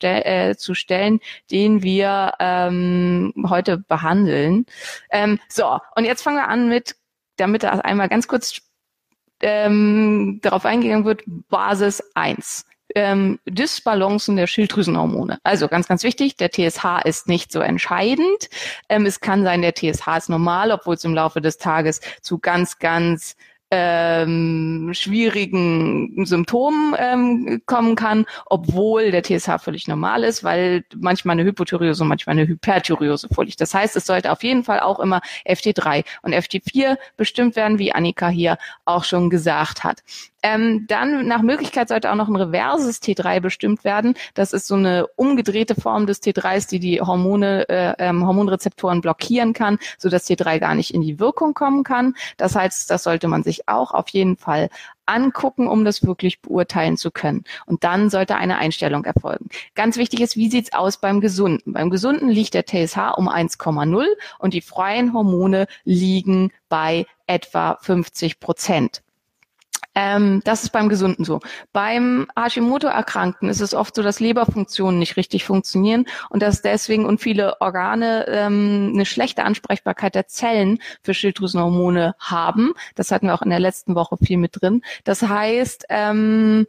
äh, 0.00 0.54
zu 0.54 0.74
stellen, 0.74 1.20
den 1.50 1.82
wir 1.82 2.34
ähm, 2.38 3.34
heute 3.48 3.78
behandeln. 3.78 4.64
Ähm, 5.10 5.40
so, 5.48 5.78
und 5.96 6.04
jetzt 6.04 6.22
fangen 6.22 6.36
wir 6.36 6.48
an 6.48 6.68
mit, 6.68 6.94
damit 7.36 7.64
das 7.64 7.80
einmal 7.80 8.08
ganz 8.08 8.28
kurz 8.28 8.62
ähm, 9.42 10.38
darauf 10.42 10.64
eingegangen 10.64 11.04
wird, 11.04 11.22
Basis 11.26 12.02
1 12.14 12.66
ähm, 12.94 13.38
Dysbalancen 13.46 14.36
der 14.36 14.46
Schilddrüsenhormone. 14.46 15.38
Also 15.42 15.68
ganz, 15.68 15.88
ganz 15.88 16.02
wichtig, 16.02 16.36
der 16.36 16.50
TSH 16.50 17.04
ist 17.04 17.28
nicht 17.28 17.52
so 17.52 17.60
entscheidend. 17.60 18.48
Ähm, 18.88 19.06
es 19.06 19.20
kann 19.20 19.44
sein, 19.44 19.62
der 19.62 19.74
TSH 19.74 20.16
ist 20.16 20.28
normal, 20.28 20.70
obwohl 20.72 20.94
es 20.94 21.04
im 21.04 21.14
Laufe 21.14 21.40
des 21.40 21.58
Tages 21.58 22.00
zu 22.22 22.38
ganz, 22.38 22.78
ganz 22.78 23.36
ähm, 23.70 24.90
schwierigen 24.92 26.26
Symptomen 26.26 26.94
ähm, 26.98 27.62
kommen 27.66 27.94
kann, 27.94 28.26
obwohl 28.46 29.12
der 29.12 29.22
TSH 29.22 29.62
völlig 29.62 29.86
normal 29.86 30.24
ist, 30.24 30.42
weil 30.42 30.84
manchmal 30.96 31.34
eine 31.34 31.44
Hypothyreose 31.44 32.04
manchmal 32.04 32.36
eine 32.36 32.48
Hyperthyreose 32.48 33.28
vorliegt. 33.28 33.60
Das 33.60 33.72
heißt, 33.72 33.94
es 33.94 34.06
sollte 34.06 34.32
auf 34.32 34.42
jeden 34.42 34.64
Fall 34.64 34.80
auch 34.80 34.98
immer 34.98 35.20
FT3 35.46 36.04
und 36.22 36.34
FT4 36.34 36.96
bestimmt 37.16 37.54
werden, 37.54 37.78
wie 37.78 37.92
Annika 37.92 38.28
hier 38.28 38.58
auch 38.84 39.04
schon 39.04 39.30
gesagt 39.30 39.84
hat. 39.84 40.02
Ähm, 40.42 40.86
dann 40.88 41.26
nach 41.26 41.42
Möglichkeit 41.42 41.88
sollte 41.88 42.10
auch 42.10 42.14
noch 42.14 42.28
ein 42.28 42.36
reverses 42.36 43.02
T3 43.02 43.40
bestimmt 43.40 43.84
werden. 43.84 44.14
Das 44.34 44.52
ist 44.52 44.66
so 44.66 44.74
eine 44.74 45.06
umgedrehte 45.16 45.74
Form 45.74 46.06
des 46.06 46.22
T3s, 46.22 46.68
die 46.68 46.80
die 46.80 47.00
Hormone, 47.00 47.68
äh, 47.68 47.94
ähm, 47.98 48.26
Hormonrezeptoren 48.26 49.00
blockieren 49.00 49.52
kann, 49.52 49.78
so 49.98 50.08
dass 50.08 50.26
T3 50.26 50.58
gar 50.58 50.74
nicht 50.74 50.94
in 50.94 51.02
die 51.02 51.20
Wirkung 51.20 51.54
kommen 51.54 51.84
kann. 51.84 52.14
Das 52.36 52.54
heißt, 52.56 52.90
das 52.90 53.02
sollte 53.02 53.28
man 53.28 53.42
sich 53.42 53.68
auch 53.68 53.92
auf 53.92 54.08
jeden 54.08 54.36
Fall 54.36 54.70
angucken, 55.06 55.68
um 55.68 55.84
das 55.84 56.04
wirklich 56.04 56.40
beurteilen 56.40 56.96
zu 56.96 57.10
können. 57.10 57.44
Und 57.66 57.84
dann 57.84 58.10
sollte 58.10 58.36
eine 58.36 58.58
Einstellung 58.58 59.04
erfolgen. 59.04 59.48
Ganz 59.74 59.96
wichtig 59.96 60.20
ist, 60.20 60.36
wie 60.36 60.48
sieht's 60.48 60.72
aus 60.72 60.98
beim 60.98 61.20
Gesunden? 61.20 61.72
Beim 61.72 61.90
Gesunden 61.90 62.28
liegt 62.28 62.54
der 62.54 62.64
TSH 62.64 63.16
um 63.16 63.28
1,0 63.28 64.06
und 64.38 64.54
die 64.54 64.60
freien 64.60 65.12
Hormone 65.12 65.66
liegen 65.84 66.52
bei 66.68 67.06
etwa 67.26 67.78
50 67.82 68.40
Prozent. 68.40 69.02
Ähm, 69.94 70.40
das 70.44 70.62
ist 70.62 70.70
beim 70.70 70.88
Gesunden 70.88 71.24
so. 71.24 71.40
Beim 71.72 72.28
Hashimoto-Erkrankten 72.36 73.48
ist 73.48 73.60
es 73.60 73.74
oft 73.74 73.94
so, 73.94 74.02
dass 74.02 74.20
Leberfunktionen 74.20 74.98
nicht 74.98 75.16
richtig 75.16 75.44
funktionieren 75.44 76.06
und 76.28 76.42
dass 76.42 76.62
deswegen 76.62 77.06
und 77.06 77.20
viele 77.20 77.60
Organe 77.60 78.26
ähm, 78.28 78.92
eine 78.94 79.04
schlechte 79.04 79.44
Ansprechbarkeit 79.44 80.14
der 80.14 80.28
Zellen 80.28 80.78
für 81.02 81.14
Schilddrüsenhormone 81.14 82.14
haben. 82.18 82.72
Das 82.94 83.10
hatten 83.10 83.26
wir 83.26 83.34
auch 83.34 83.42
in 83.42 83.50
der 83.50 83.60
letzten 83.60 83.94
Woche 83.94 84.16
viel 84.22 84.36
mit 84.36 84.60
drin. 84.60 84.82
Das 85.04 85.22
heißt, 85.22 85.86
ähm, 85.88 86.66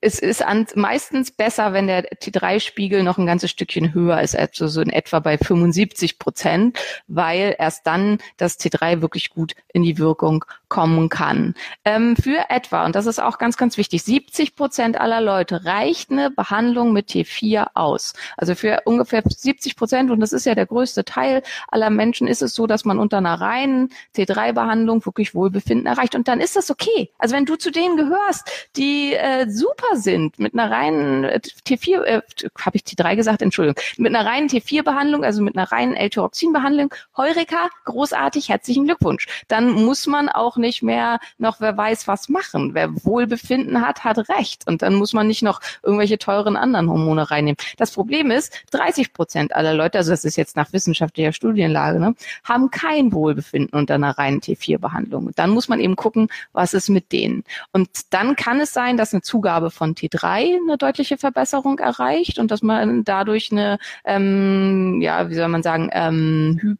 es 0.00 0.18
ist 0.18 0.44
an, 0.44 0.66
meistens 0.74 1.30
besser, 1.32 1.72
wenn 1.72 1.86
der 1.86 2.04
T3-Spiegel 2.10 3.02
noch 3.02 3.18
ein 3.18 3.26
ganzes 3.26 3.50
Stückchen 3.50 3.94
höher 3.94 4.20
ist, 4.20 4.36
also 4.36 4.68
so 4.68 4.80
in 4.80 4.90
etwa 4.90 5.20
bei 5.20 5.38
75 5.38 6.18
Prozent, 6.18 6.78
weil 7.08 7.56
erst 7.58 7.86
dann 7.86 8.18
das 8.36 8.60
T3 8.60 9.00
wirklich 9.00 9.30
gut 9.30 9.54
in 9.72 9.82
die 9.82 9.98
Wirkung 9.98 10.44
kommen 10.68 11.08
kann. 11.08 11.54
Ähm, 11.84 12.16
für 12.16 12.50
etwa, 12.50 12.84
und 12.84 12.94
das 12.96 13.06
ist 13.06 13.20
auch 13.20 13.38
ganz, 13.38 13.56
ganz 13.56 13.76
wichtig, 13.76 14.02
70 14.02 14.56
Prozent 14.56 15.00
aller 15.00 15.20
Leute 15.20 15.64
reicht 15.64 16.10
eine 16.10 16.30
Behandlung 16.30 16.92
mit 16.92 17.08
T4 17.08 17.68
aus. 17.74 18.14
Also 18.36 18.54
für 18.54 18.82
ungefähr 18.84 19.22
70 19.24 19.76
Prozent, 19.76 20.10
und 20.10 20.20
das 20.20 20.32
ist 20.32 20.46
ja 20.46 20.54
der 20.54 20.66
größte 20.66 21.04
Teil 21.04 21.42
aller 21.68 21.90
Menschen, 21.90 22.26
ist 22.26 22.42
es 22.42 22.54
so, 22.54 22.66
dass 22.66 22.84
man 22.84 22.98
unter 22.98 23.18
einer 23.18 23.40
reinen 23.40 23.90
T3-Behandlung 24.16 25.04
wirklich 25.06 25.34
Wohlbefinden 25.34 25.86
erreicht. 25.86 26.14
Und 26.14 26.28
dann 26.28 26.40
ist 26.40 26.56
das 26.56 26.70
okay. 26.70 27.10
Also 27.18 27.36
wenn 27.36 27.44
du 27.44 27.56
zu 27.56 27.70
denen 27.70 27.96
gehörst, 27.96 28.68
die 28.76 29.14
äh, 29.14 29.48
super 29.48 29.96
sind, 29.96 30.38
mit 30.38 30.54
einer 30.54 30.70
reinen 30.70 31.24
äh, 31.24 31.40
T4, 31.66 32.02
äh, 32.02 32.22
habe 32.60 32.76
ich 32.76 32.82
T3 32.82 33.16
gesagt, 33.16 33.42
Entschuldigung, 33.42 33.82
mit 33.96 34.14
einer 34.14 34.28
reinen 34.28 34.48
T4-Behandlung, 34.48 35.24
also 35.24 35.42
mit 35.42 35.56
einer 35.56 35.70
reinen 35.70 35.94
L-Tyroxin-Behandlung, 35.94 36.92
Heureka, 37.16 37.68
großartig, 37.84 38.48
herzlichen 38.48 38.84
Glückwunsch. 38.84 39.26
Dann 39.48 39.70
muss 39.70 40.06
man 40.06 40.28
auch 40.28 40.55
auch 40.56 40.58
nicht 40.58 40.82
mehr 40.82 41.18
noch 41.38 41.60
wer 41.60 41.76
weiß 41.76 42.08
was 42.08 42.28
machen. 42.28 42.74
Wer 42.74 43.04
Wohlbefinden 43.04 43.80
hat, 43.80 44.04
hat 44.04 44.28
Recht. 44.28 44.66
Und 44.66 44.82
dann 44.82 44.94
muss 44.94 45.12
man 45.12 45.26
nicht 45.26 45.42
noch 45.42 45.60
irgendwelche 45.82 46.18
teuren 46.18 46.56
anderen 46.56 46.88
Hormone 46.88 47.30
reinnehmen. 47.30 47.56
Das 47.76 47.92
Problem 47.92 48.30
ist, 48.30 48.64
30 48.72 49.12
Prozent 49.12 49.54
aller 49.54 49.74
Leute, 49.74 49.98
also 49.98 50.10
das 50.10 50.24
ist 50.24 50.36
jetzt 50.36 50.56
nach 50.56 50.72
wissenschaftlicher 50.72 51.32
Studienlage, 51.32 52.00
ne, 52.00 52.14
haben 52.44 52.70
kein 52.70 53.12
Wohlbefinden 53.12 53.78
unter 53.78 53.94
einer 53.94 54.16
reinen 54.16 54.40
T4-Behandlung. 54.40 55.30
Dann 55.36 55.50
muss 55.50 55.68
man 55.68 55.80
eben 55.80 55.96
gucken, 55.96 56.28
was 56.52 56.74
ist 56.74 56.88
mit 56.88 57.12
denen. 57.12 57.44
Und 57.72 57.88
dann 58.10 58.36
kann 58.36 58.60
es 58.60 58.72
sein, 58.72 58.96
dass 58.96 59.12
eine 59.12 59.22
Zugabe 59.22 59.70
von 59.70 59.94
T3 59.94 60.56
eine 60.62 60.78
deutliche 60.78 61.18
Verbesserung 61.18 61.78
erreicht 61.78 62.38
und 62.38 62.50
dass 62.50 62.62
man 62.62 63.04
dadurch 63.04 63.52
eine, 63.52 63.78
ähm, 64.04 65.00
ja, 65.00 65.28
wie 65.28 65.34
soll 65.34 65.48
man 65.48 65.62
sagen, 65.62 65.90
ähm, 65.92 66.78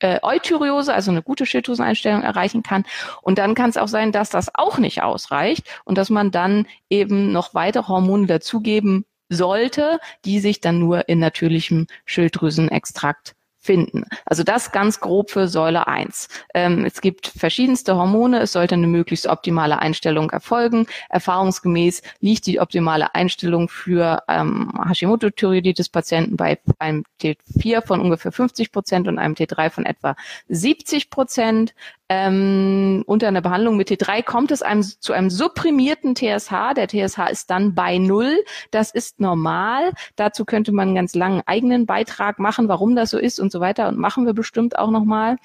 äh, 0.00 0.18
Eutyreose, 0.22 0.92
also 0.92 1.10
eine 1.10 1.22
gute 1.22 1.46
Schilddrüseneinstellung 1.46 2.22
erreichen 2.22 2.62
kann. 2.62 2.84
Und 3.22 3.38
dann 3.38 3.54
kann 3.54 3.70
es 3.70 3.76
auch 3.76 3.88
sein, 3.88 4.12
dass 4.12 4.30
das 4.30 4.50
auch 4.54 4.78
nicht 4.78 5.02
ausreicht 5.02 5.68
und 5.84 5.96
dass 5.96 6.10
man 6.10 6.30
dann 6.30 6.66
eben 6.88 7.32
noch 7.32 7.54
weitere 7.54 7.88
Hormone 7.88 8.26
dazugeben 8.26 9.04
sollte, 9.28 10.00
die 10.24 10.40
sich 10.40 10.60
dann 10.60 10.78
nur 10.78 11.08
in 11.08 11.20
natürlichem 11.20 11.86
Schilddrüsenextrakt 12.04 13.34
finden. 13.60 14.04
Also 14.24 14.42
das 14.42 14.72
ganz 14.72 15.00
grob 15.00 15.30
für 15.30 15.46
Säule 15.46 15.86
1. 15.86 16.28
Ähm, 16.54 16.84
es 16.84 17.00
gibt 17.00 17.26
verschiedenste 17.26 17.94
Hormone, 17.94 18.40
es 18.40 18.52
sollte 18.52 18.74
eine 18.74 18.86
möglichst 18.86 19.26
optimale 19.26 19.78
Einstellung 19.78 20.30
erfolgen. 20.30 20.86
Erfahrungsgemäß 21.10 22.02
liegt 22.20 22.46
die 22.46 22.58
optimale 22.58 23.14
Einstellung 23.14 23.68
für 23.68 24.22
ähm, 24.28 24.72
Hashimoto-Thyreoiditis-Patienten 24.88 26.36
bei 26.36 26.58
einem 26.78 27.04
T4 27.20 27.86
von 27.86 28.00
ungefähr 28.00 28.32
50 28.32 28.72
Prozent 28.72 29.08
und 29.08 29.18
einem 29.18 29.34
T3 29.34 29.70
von 29.70 29.84
etwa 29.84 30.16
70 30.48 31.10
Prozent 31.10 31.74
ähm, 32.12 33.04
unter 33.06 33.28
einer 33.28 33.40
Behandlung 33.40 33.76
mit 33.76 33.88
T3 33.88 34.24
kommt 34.24 34.50
es 34.50 34.62
einem, 34.62 34.82
zu 34.82 35.12
einem 35.12 35.30
supprimierten 35.30 36.16
TSH. 36.16 36.74
Der 36.76 36.88
TSH 36.88 37.30
ist 37.30 37.50
dann 37.50 37.76
bei 37.76 37.98
Null. 37.98 38.36
Das 38.72 38.90
ist 38.90 39.20
normal. 39.20 39.92
Dazu 40.16 40.44
könnte 40.44 40.72
man 40.72 40.88
einen 40.88 40.96
ganz 40.96 41.14
langen 41.14 41.42
eigenen 41.46 41.86
Beitrag 41.86 42.40
machen, 42.40 42.66
warum 42.66 42.96
das 42.96 43.10
so 43.10 43.18
ist 43.18 43.38
und 43.38 43.52
so 43.52 43.60
weiter. 43.60 43.86
Und 43.86 43.96
machen 43.96 44.26
wir 44.26 44.32
bestimmt 44.32 44.76
auch 44.76 44.90
nochmal. 44.90 45.36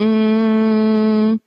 Mmh 0.00 1.38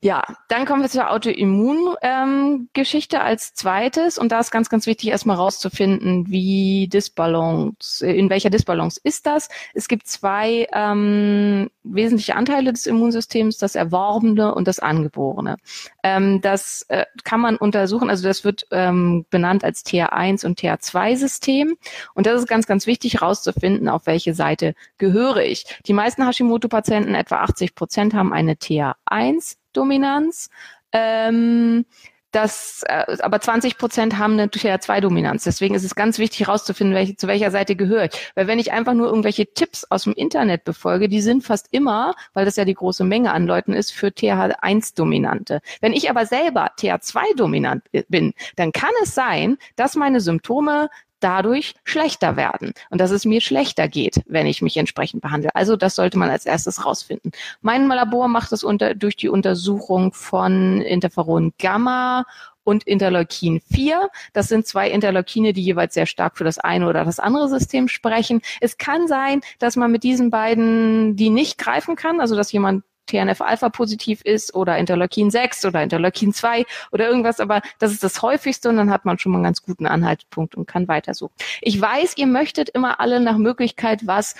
Ja, 0.00 0.22
dann 0.46 0.64
kommen 0.64 0.82
wir 0.82 0.88
zur 0.88 1.10
Autoimmun-Geschichte 1.10 3.16
ähm, 3.16 3.22
als 3.22 3.52
zweites. 3.54 4.16
Und 4.16 4.30
da 4.30 4.38
ist 4.38 4.52
ganz, 4.52 4.68
ganz 4.68 4.86
wichtig, 4.86 5.08
erstmal 5.08 5.34
rauszufinden, 5.34 6.28
wie 6.28 6.86
Disbalance, 6.86 8.06
in 8.06 8.30
welcher 8.30 8.48
Disbalance 8.48 9.00
ist 9.02 9.26
das. 9.26 9.48
Es 9.74 9.88
gibt 9.88 10.06
zwei 10.06 10.68
ähm, 10.72 11.68
wesentliche 11.82 12.36
Anteile 12.36 12.72
des 12.72 12.86
Immunsystems, 12.86 13.58
das 13.58 13.74
Erworbene 13.74 14.54
und 14.54 14.68
das 14.68 14.78
Angeborene. 14.78 15.56
Ähm, 16.04 16.40
das 16.42 16.82
äh, 16.90 17.04
kann 17.24 17.40
man 17.40 17.56
untersuchen, 17.56 18.08
also 18.08 18.22
das 18.22 18.44
wird 18.44 18.68
ähm, 18.70 19.26
benannt 19.30 19.64
als 19.64 19.84
TH1 19.84 20.46
und 20.46 20.60
TH2-System. 20.60 21.76
Und 22.14 22.26
das 22.26 22.42
ist 22.42 22.46
ganz, 22.46 22.68
ganz 22.68 22.86
wichtig, 22.86 23.20
rauszufinden, 23.20 23.88
auf 23.88 24.06
welche 24.06 24.32
Seite 24.32 24.76
gehöre 24.98 25.42
ich. 25.42 25.64
Die 25.86 25.92
meisten 25.92 26.24
Hashimoto-Patienten, 26.24 27.16
etwa 27.16 27.38
80 27.38 27.74
Prozent, 27.74 28.14
haben 28.14 28.32
eine 28.32 28.54
TH1 28.54 29.56
Dominanz. 29.78 30.50
Ähm, 30.92 31.84
das, 32.30 32.82
äh, 32.86 33.16
aber 33.20 33.40
20 33.40 33.78
Prozent 33.78 34.18
haben 34.18 34.34
eine 34.34 34.48
TH2-Dominanz. 34.48 35.44
Deswegen 35.44 35.74
ist 35.74 35.84
es 35.84 35.94
ganz 35.94 36.18
wichtig 36.18 36.40
herauszufinden, 36.40 36.94
welche, 36.94 37.16
zu 37.16 37.26
welcher 37.26 37.50
Seite 37.50 37.74
gehört. 37.74 38.18
Weil 38.34 38.46
wenn 38.46 38.58
ich 38.58 38.70
einfach 38.70 38.92
nur 38.92 39.06
irgendwelche 39.06 39.46
Tipps 39.46 39.84
aus 39.88 40.04
dem 40.04 40.12
Internet 40.12 40.64
befolge, 40.64 41.08
die 41.08 41.22
sind 41.22 41.42
fast 41.42 41.68
immer, 41.70 42.14
weil 42.34 42.44
das 42.44 42.56
ja 42.56 42.66
die 42.66 42.74
große 42.74 43.04
Menge 43.04 43.32
an 43.32 43.46
Leuten 43.46 43.72
ist, 43.72 43.92
für 43.92 44.08
TH1-Dominante. 44.08 45.60
Wenn 45.80 45.94
ich 45.94 46.10
aber 46.10 46.26
selber 46.26 46.70
TH2-dominant 46.78 47.84
bin, 48.08 48.34
dann 48.56 48.72
kann 48.72 48.92
es 49.02 49.14
sein, 49.14 49.56
dass 49.76 49.96
meine 49.96 50.20
Symptome 50.20 50.90
dadurch 51.20 51.74
schlechter 51.84 52.36
werden 52.36 52.72
und 52.90 53.00
dass 53.00 53.10
es 53.10 53.24
mir 53.24 53.40
schlechter 53.40 53.88
geht, 53.88 54.22
wenn 54.26 54.46
ich 54.46 54.62
mich 54.62 54.76
entsprechend 54.76 55.22
behandle. 55.22 55.50
Also 55.54 55.76
das 55.76 55.94
sollte 55.94 56.18
man 56.18 56.30
als 56.30 56.46
erstes 56.46 56.84
rausfinden. 56.84 57.32
Mein 57.60 57.88
Labor 57.88 58.28
macht 58.28 58.52
das 58.52 58.64
unter, 58.64 58.94
durch 58.94 59.16
die 59.16 59.28
Untersuchung 59.28 60.12
von 60.12 60.80
Interferon 60.82 61.52
Gamma 61.58 62.24
und 62.68 62.84
Interleukin 62.84 63.60
4. 63.72 64.10
Das 64.34 64.48
sind 64.48 64.66
zwei 64.66 64.90
Interleukine, 64.90 65.54
die 65.54 65.62
jeweils 65.62 65.94
sehr 65.94 66.06
stark 66.06 66.36
für 66.36 66.44
das 66.44 66.58
eine 66.58 66.86
oder 66.86 67.04
das 67.04 67.18
andere 67.18 67.48
System 67.48 67.88
sprechen. 67.88 68.42
Es 68.60 68.76
kann 68.76 69.08
sein, 69.08 69.40
dass 69.58 69.76
man 69.76 69.90
mit 69.90 70.02
diesen 70.02 70.30
beiden 70.30 71.16
die 71.16 71.30
nicht 71.30 71.56
greifen 71.56 71.96
kann, 71.96 72.20
also 72.20 72.36
dass 72.36 72.52
jemand 72.52 72.84
TNF-Alpha 73.08 73.68
positiv 73.70 74.22
ist 74.22 74.54
oder 74.54 74.78
Interleukin 74.78 75.30
6 75.30 75.64
oder 75.64 75.82
Interleukin 75.82 76.32
2 76.32 76.64
oder 76.92 77.08
irgendwas, 77.08 77.40
aber 77.40 77.60
das 77.78 77.92
ist 77.92 78.04
das 78.04 78.22
häufigste 78.22 78.68
und 78.68 78.76
dann 78.76 78.90
hat 78.90 79.04
man 79.04 79.18
schon 79.18 79.32
mal 79.32 79.38
einen 79.38 79.44
ganz 79.44 79.62
guten 79.62 79.86
Anhaltspunkt 79.86 80.54
und 80.54 80.66
kann 80.66 80.88
weitersuchen. 80.88 81.34
Ich 81.60 81.80
weiß, 81.80 82.16
ihr 82.16 82.26
möchtet 82.26 82.68
immer 82.68 83.00
alle 83.00 83.20
nach 83.20 83.38
Möglichkeit 83.38 84.06
was, 84.06 84.34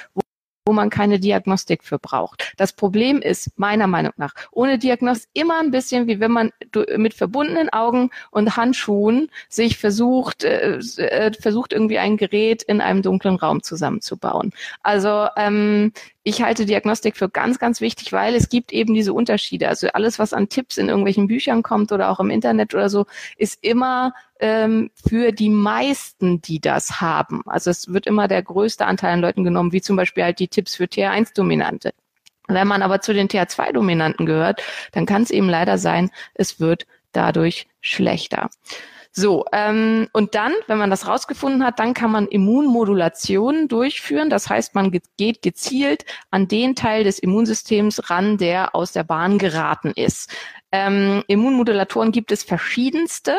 wo 0.69 0.75
man 0.75 0.91
keine 0.91 1.19
Diagnostik 1.19 1.83
für 1.83 1.99
braucht. 1.99 2.53
Das 2.59 2.75
Problem 2.75 3.23
ist, 3.23 3.59
meiner 3.59 3.87
Meinung 3.87 4.13
nach, 4.19 4.35
ohne 4.53 4.79
Diagnostik 4.79 5.31
immer 5.33 5.59
ein 5.61 5.71
bisschen, 5.71 6.07
wie 6.07 6.21
wenn 6.21 6.31
man 6.31 6.53
mit 6.95 7.15
verbundenen 7.15 7.71
Augen 7.71 8.11
und 8.31 8.55
Handschuhen 8.55 9.31
sich 9.49 9.79
versucht, 9.79 10.45
äh, 10.45 10.77
äh, 10.77 11.33
versucht 11.33 11.73
irgendwie 11.73 11.99
ein 11.99 12.19
Gerät 12.19 12.63
in 12.63 12.83
einem 12.83 13.01
dunklen 13.01 13.37
Raum 13.37 13.63
zusammenzubauen. 13.63 14.53
Also 14.83 15.29
ähm, 15.37 15.93
ich 16.29 16.43
halte 16.43 16.67
Diagnostik 16.67 17.17
für 17.17 17.31
ganz, 17.31 17.59
ganz 17.59 17.81
wichtig, 17.81 18.13
weil 18.13 18.35
es 18.35 18.51
gibt 18.51 18.71
eben 18.73 18.93
diese 18.93 19.15
Unterschiede. 19.15 19.69
Also 19.69 19.89
alles, 19.89 20.19
was 20.19 20.35
an 20.35 20.51
Tipps 20.51 20.77
in 20.77 20.89
irgendwelchen 20.89 21.27
Büchern 21.27 21.63
kommt 21.63 21.91
oder 21.91 22.11
auch 22.11 22.21
im 22.21 22.29
Internet 22.29 22.75
oder 22.75 22.91
so, 22.91 23.07
ist 23.39 23.59
immer 23.63 24.13
ähm, 24.39 24.91
für 25.09 25.33
die 25.33 25.49
meisten, 25.49 26.43
die 26.43 26.61
das 26.61 27.01
haben. 27.01 27.43
Also 27.47 27.71
es 27.71 27.93
wird 27.93 28.07
immer 28.07 28.29
der 28.29 28.43
größte 28.43 28.85
Anteil 28.85 29.15
an 29.15 29.21
Leuten 29.21 29.43
genommen, 29.43 29.73
wie 29.73 29.81
zum 29.81 29.97
Beispiel 29.97 30.23
halt 30.25 30.39
die 30.39 30.49
Tipps 30.49 30.77
für 30.77 30.85
TH1-Dominante. 30.85 31.93
Wenn 32.47 32.69
man 32.69 32.83
aber 32.83 33.01
zu 33.01 33.15
den 33.15 33.29
TH2-Dominanten 33.29 34.27
gehört, 34.27 34.63
dann 34.93 35.07
kann 35.07 35.23
es 35.23 35.31
eben 35.31 35.49
leider 35.49 35.79
sein, 35.79 36.11
es 36.35 36.61
wird 36.61 36.87
dadurch 37.13 37.69
schlechter. 37.81 38.51
So, 39.13 39.45
ähm, 39.53 40.09
und 40.13 40.35
dann, 40.35 40.53
wenn 40.67 40.79
man 40.79 40.91
das 40.91 41.07
rausgefunden 41.07 41.65
hat, 41.65 41.79
dann 41.79 41.95
kann 41.95 42.11
man 42.11 42.29
Immunmodulationen 42.29 43.67
durchführen. 43.67 44.31
Das 44.31 44.49
heißt, 44.49 44.75
man 44.75 44.91
geht 45.17 45.43
gezielt 45.43 46.05
an 46.31 46.47
den 46.47 46.77
Teil 46.77 47.05
des 47.05 47.19
Immunsystems 47.19 48.11
ran, 48.11 48.39
der 48.39 48.75
aus 48.75 48.93
der 48.93 49.05
Bahn 49.05 49.39
geraten 49.39 49.93
ist. 49.95 50.31
Ähm, 50.71 51.25
Immunmodulatoren 51.27 52.13
gibt 52.13 52.31
es 52.33 52.43
verschiedenste. 52.43 53.37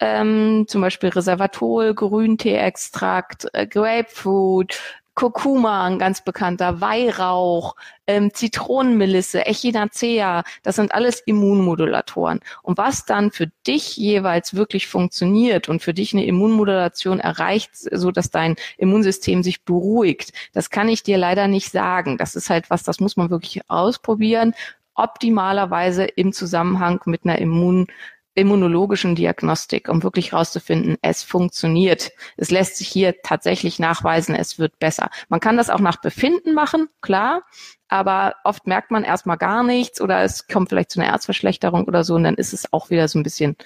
Ähm, 0.00 0.64
zum 0.68 0.80
Beispiel 0.80 1.10
Reservatol, 1.10 1.94
Grünteeextrakt, 1.94 3.46
äh, 3.52 3.66
Grapefruit, 3.66 4.80
Kurkuma, 5.14 5.84
ein 5.86 5.98
ganz 5.98 6.24
bekannter, 6.24 6.80
Weihrauch, 6.80 7.76
ähm, 8.06 8.34
Zitronenmelisse, 8.34 9.46
Echinacea, 9.46 10.42
das 10.62 10.76
sind 10.76 10.92
alles 10.92 11.20
Immunmodulatoren. 11.20 12.40
Und 12.62 12.78
was 12.78 13.04
dann 13.04 13.30
für 13.30 13.46
dich 13.66 13.96
jeweils 13.96 14.54
wirklich 14.54 14.88
funktioniert 14.88 15.68
und 15.68 15.82
für 15.82 15.94
dich 15.94 16.12
eine 16.12 16.26
Immunmodulation 16.26 17.20
erreicht, 17.20 17.70
so 17.74 18.10
dass 18.10 18.30
dein 18.30 18.56
Immunsystem 18.76 19.42
sich 19.42 19.64
beruhigt, 19.64 20.32
das 20.52 20.70
kann 20.70 20.88
ich 20.88 21.02
dir 21.02 21.16
leider 21.16 21.46
nicht 21.46 21.70
sagen. 21.70 22.18
Das 22.18 22.34
ist 22.34 22.50
halt 22.50 22.70
was, 22.70 22.82
das 22.82 22.98
muss 22.98 23.16
man 23.16 23.30
wirklich 23.30 23.60
ausprobieren 23.68 24.54
optimalerweise 24.96 26.04
im 26.04 26.32
Zusammenhang 26.32 27.00
mit 27.06 27.24
einer 27.24 27.38
Immun 27.38 27.88
immunologischen 28.34 29.14
Diagnostik, 29.14 29.88
um 29.88 30.02
wirklich 30.02 30.32
herauszufinden, 30.32 30.96
es 31.02 31.22
funktioniert. 31.22 32.10
Es 32.36 32.50
lässt 32.50 32.76
sich 32.76 32.88
hier 32.88 33.22
tatsächlich 33.22 33.78
nachweisen, 33.78 34.34
es 34.34 34.58
wird 34.58 34.78
besser. 34.78 35.10
Man 35.28 35.40
kann 35.40 35.56
das 35.56 35.70
auch 35.70 35.80
nach 35.80 36.00
Befinden 36.00 36.54
machen, 36.54 36.88
klar, 37.00 37.42
aber 37.88 38.34
oft 38.44 38.66
merkt 38.66 38.90
man 38.90 39.04
erstmal 39.04 39.36
gar 39.36 39.62
nichts 39.62 40.00
oder 40.00 40.22
es 40.22 40.48
kommt 40.48 40.68
vielleicht 40.68 40.90
zu 40.90 41.00
einer 41.00 41.12
Erzverschlechterung 41.12 41.84
oder 41.84 42.02
so 42.02 42.14
und 42.16 42.24
dann 42.24 42.34
ist 42.34 42.52
es 42.52 42.72
auch 42.72 42.90
wieder 42.90 43.06
so 43.08 43.18
ein 43.18 43.22
bisschen 43.22 43.56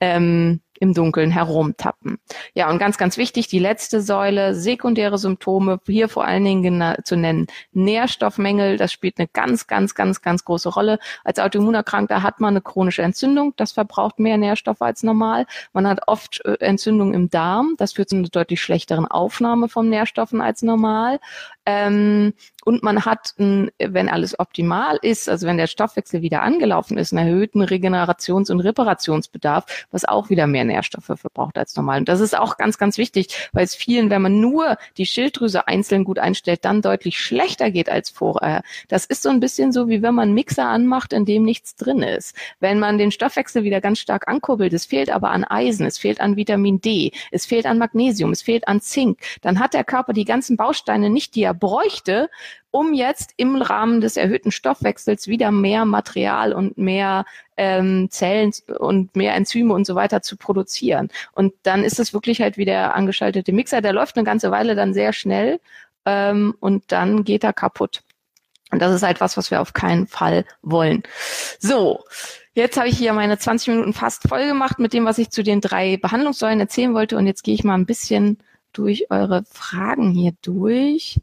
ähm, 0.00 0.60
im 0.80 0.94
Dunkeln 0.94 1.30
herumtappen. 1.30 2.18
Ja, 2.54 2.70
und 2.70 2.78
ganz, 2.78 2.98
ganz 2.98 3.16
wichtig, 3.16 3.48
die 3.48 3.58
letzte 3.58 4.00
Säule, 4.00 4.54
sekundäre 4.54 5.18
Symptome, 5.18 5.80
hier 5.86 6.08
vor 6.08 6.24
allen 6.24 6.44
Dingen 6.44 6.94
zu 7.04 7.16
nennen, 7.16 7.46
Nährstoffmängel, 7.72 8.76
das 8.76 8.92
spielt 8.92 9.18
eine 9.18 9.28
ganz, 9.28 9.66
ganz, 9.66 9.94
ganz, 9.94 10.22
ganz 10.22 10.44
große 10.44 10.68
Rolle. 10.68 10.98
Als 11.24 11.38
Autoimmunerkrankter 11.38 12.22
hat 12.22 12.40
man 12.40 12.54
eine 12.54 12.60
chronische 12.60 13.02
Entzündung, 13.02 13.54
das 13.56 13.72
verbraucht 13.72 14.18
mehr 14.18 14.36
Nährstoffe 14.36 14.82
als 14.82 15.02
normal. 15.02 15.46
Man 15.72 15.86
hat 15.86 16.00
oft 16.06 16.44
äh, 16.44 16.56
Entzündung 16.60 17.14
im 17.14 17.30
Darm, 17.30 17.74
das 17.78 17.92
führt 17.92 18.08
zu 18.08 18.16
einer 18.16 18.28
deutlich 18.28 18.60
schlechteren 18.60 19.06
Aufnahme 19.06 19.68
von 19.68 19.88
Nährstoffen 19.88 20.40
als 20.40 20.62
normal. 20.62 21.20
Ähm, 21.64 22.32
und 22.66 22.82
man 22.82 23.04
hat, 23.04 23.32
wenn 23.38 24.08
alles 24.08 24.40
optimal 24.40 24.98
ist, 25.00 25.28
also 25.28 25.46
wenn 25.46 25.56
der 25.56 25.68
Stoffwechsel 25.68 26.20
wieder 26.20 26.42
angelaufen 26.42 26.98
ist, 26.98 27.12
einen 27.12 27.28
erhöhten 27.28 27.62
Regenerations- 27.62 28.50
und 28.50 28.58
Reparationsbedarf, 28.58 29.86
was 29.92 30.04
auch 30.04 30.30
wieder 30.30 30.48
mehr 30.48 30.64
Nährstoffe 30.64 31.12
verbraucht 31.14 31.58
als 31.58 31.76
normal. 31.76 32.00
Und 32.00 32.08
das 32.08 32.18
ist 32.18 32.36
auch 32.36 32.56
ganz, 32.56 32.76
ganz 32.76 32.98
wichtig, 32.98 33.48
weil 33.52 33.62
es 33.62 33.76
vielen, 33.76 34.10
wenn 34.10 34.20
man 34.20 34.40
nur 34.40 34.78
die 34.96 35.06
Schilddrüse 35.06 35.68
einzeln 35.68 36.02
gut 36.02 36.18
einstellt, 36.18 36.64
dann 36.64 36.82
deutlich 36.82 37.20
schlechter 37.20 37.70
geht 37.70 37.88
als 37.88 38.10
vorher. 38.10 38.62
Das 38.88 39.06
ist 39.06 39.22
so 39.22 39.28
ein 39.28 39.38
bisschen 39.38 39.70
so, 39.70 39.88
wie 39.88 40.02
wenn 40.02 40.16
man 40.16 40.24
einen 40.24 40.34
Mixer 40.34 40.66
anmacht, 40.66 41.12
in 41.12 41.24
dem 41.24 41.44
nichts 41.44 41.76
drin 41.76 42.02
ist. 42.02 42.34
Wenn 42.58 42.80
man 42.80 42.98
den 42.98 43.12
Stoffwechsel 43.12 43.62
wieder 43.62 43.80
ganz 43.80 44.00
stark 44.00 44.26
ankurbelt, 44.26 44.72
es 44.72 44.86
fehlt 44.86 45.10
aber 45.10 45.30
an 45.30 45.44
Eisen, 45.44 45.86
es 45.86 45.98
fehlt 45.98 46.20
an 46.20 46.34
Vitamin 46.34 46.80
D, 46.80 47.12
es 47.30 47.46
fehlt 47.46 47.64
an 47.64 47.78
Magnesium, 47.78 48.32
es 48.32 48.42
fehlt 48.42 48.66
an 48.66 48.80
Zink, 48.80 49.20
dann 49.40 49.60
hat 49.60 49.72
der 49.72 49.84
Körper 49.84 50.12
die 50.12 50.24
ganzen 50.24 50.56
Bausteine 50.56 51.10
nicht, 51.10 51.36
die 51.36 51.44
er 51.44 51.54
bräuchte, 51.54 52.28
um 52.70 52.92
jetzt 52.94 53.32
im 53.36 53.60
Rahmen 53.60 54.00
des 54.00 54.16
erhöhten 54.16 54.50
Stoffwechsels 54.50 55.28
wieder 55.28 55.50
mehr 55.50 55.84
Material 55.84 56.52
und 56.52 56.76
mehr 56.76 57.24
ähm, 57.56 58.08
Zellen 58.10 58.52
und 58.78 59.16
mehr 59.16 59.34
Enzyme 59.34 59.72
und 59.72 59.86
so 59.86 59.94
weiter 59.94 60.22
zu 60.22 60.36
produzieren. 60.36 61.08
Und 61.32 61.54
dann 61.62 61.84
ist 61.84 61.98
es 61.98 62.12
wirklich 62.12 62.40
halt 62.40 62.56
wie 62.56 62.64
der 62.64 62.94
angeschaltete 62.94 63.52
Mixer, 63.52 63.80
der 63.80 63.92
läuft 63.92 64.16
eine 64.16 64.24
ganze 64.24 64.50
Weile 64.50 64.74
dann 64.74 64.94
sehr 64.94 65.12
schnell 65.12 65.60
ähm, 66.04 66.54
und 66.60 66.84
dann 66.88 67.24
geht 67.24 67.44
er 67.44 67.52
kaputt. 67.52 68.02
Und 68.70 68.82
das 68.82 68.94
ist 68.94 69.02
halt 69.02 69.20
was, 69.20 69.36
was 69.36 69.50
wir 69.50 69.60
auf 69.60 69.72
keinen 69.72 70.06
Fall 70.06 70.44
wollen. 70.62 71.02
So. 71.58 72.04
Jetzt 72.54 72.78
habe 72.78 72.88
ich 72.88 72.96
hier 72.96 73.12
meine 73.12 73.38
20 73.38 73.68
Minuten 73.68 73.92
fast 73.92 74.26
voll 74.26 74.46
gemacht 74.46 74.78
mit 74.78 74.94
dem, 74.94 75.04
was 75.04 75.18
ich 75.18 75.28
zu 75.28 75.42
den 75.42 75.60
drei 75.60 75.98
Behandlungssäulen 75.98 76.58
erzählen 76.58 76.94
wollte. 76.94 77.18
Und 77.18 77.26
jetzt 77.26 77.44
gehe 77.44 77.54
ich 77.54 77.64
mal 77.64 77.74
ein 77.74 77.84
bisschen 77.84 78.38
durch 78.72 79.10
eure 79.10 79.44
Fragen 79.50 80.10
hier 80.10 80.32
durch. 80.40 81.20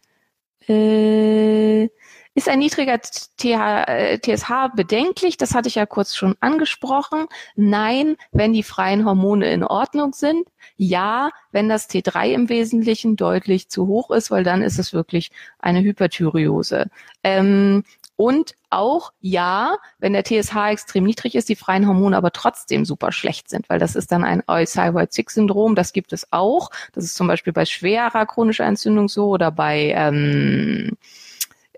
Äh, 0.67 1.89
ist 2.35 2.49
ein 2.49 2.59
niedriger 2.59 2.99
TH, 2.99 3.87
äh, 3.87 4.19
TSH 4.19 4.75
bedenklich? 4.75 5.37
Das 5.37 5.53
hatte 5.53 5.67
ich 5.67 5.75
ja 5.75 5.85
kurz 5.85 6.15
schon 6.15 6.35
angesprochen. 6.39 7.27
Nein, 7.55 8.15
wenn 8.31 8.53
die 8.53 8.63
freien 8.63 9.05
Hormone 9.05 9.51
in 9.51 9.63
Ordnung 9.63 10.13
sind. 10.13 10.47
Ja, 10.75 11.29
wenn 11.51 11.69
das 11.69 11.89
T3 11.89 12.31
im 12.31 12.49
Wesentlichen 12.49 13.15
deutlich 13.15 13.69
zu 13.69 13.87
hoch 13.87 14.09
ist, 14.11 14.31
weil 14.31 14.43
dann 14.43 14.63
ist 14.63 14.79
es 14.79 14.93
wirklich 14.93 15.31
eine 15.59 15.81
Hyperthyreose. 15.81 16.87
Ähm, 17.23 17.83
und 18.15 18.55
auch 18.69 19.11
ja, 19.21 19.77
wenn 19.99 20.13
der 20.13 20.23
TSH 20.23 20.55
extrem 20.71 21.03
niedrig 21.03 21.35
ist, 21.35 21.49
die 21.49 21.55
freien 21.55 21.87
Hormone 21.87 22.15
aber 22.15 22.31
trotzdem 22.31 22.85
super 22.85 23.11
schlecht 23.11 23.49
sind, 23.49 23.69
weil 23.69 23.79
das 23.79 23.95
ist 23.95 24.11
dann 24.11 24.23
ein 24.23 24.43
Thyroid-6-Syndrom, 24.47 25.75
das 25.75 25.93
gibt 25.93 26.13
es 26.13 26.31
auch. 26.31 26.69
Das 26.93 27.03
ist 27.03 27.15
zum 27.15 27.27
Beispiel 27.27 27.53
bei 27.53 27.65
schwerer 27.65 28.25
chronischer 28.25 28.65
Entzündung 28.65 29.09
so 29.09 29.29
oder 29.29 29.51
bei 29.51 29.93
ähm, 29.95 30.91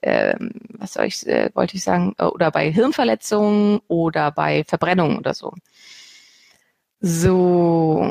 äh, 0.06 0.36
was 0.78 0.94
soll 0.94 1.06
ich, 1.06 1.26
äh, 1.28 1.50
wollte 1.54 1.76
ich 1.76 1.84
sagen, 1.84 2.16
äh, 2.18 2.26
oder 2.26 2.52
bei 2.52 2.72
Hirnverletzungen 2.72 3.82
oder 3.88 4.32
bei 4.32 4.64
Verbrennungen 4.64 5.18
oder 5.18 5.34
so. 5.34 5.54
So, 7.02 8.10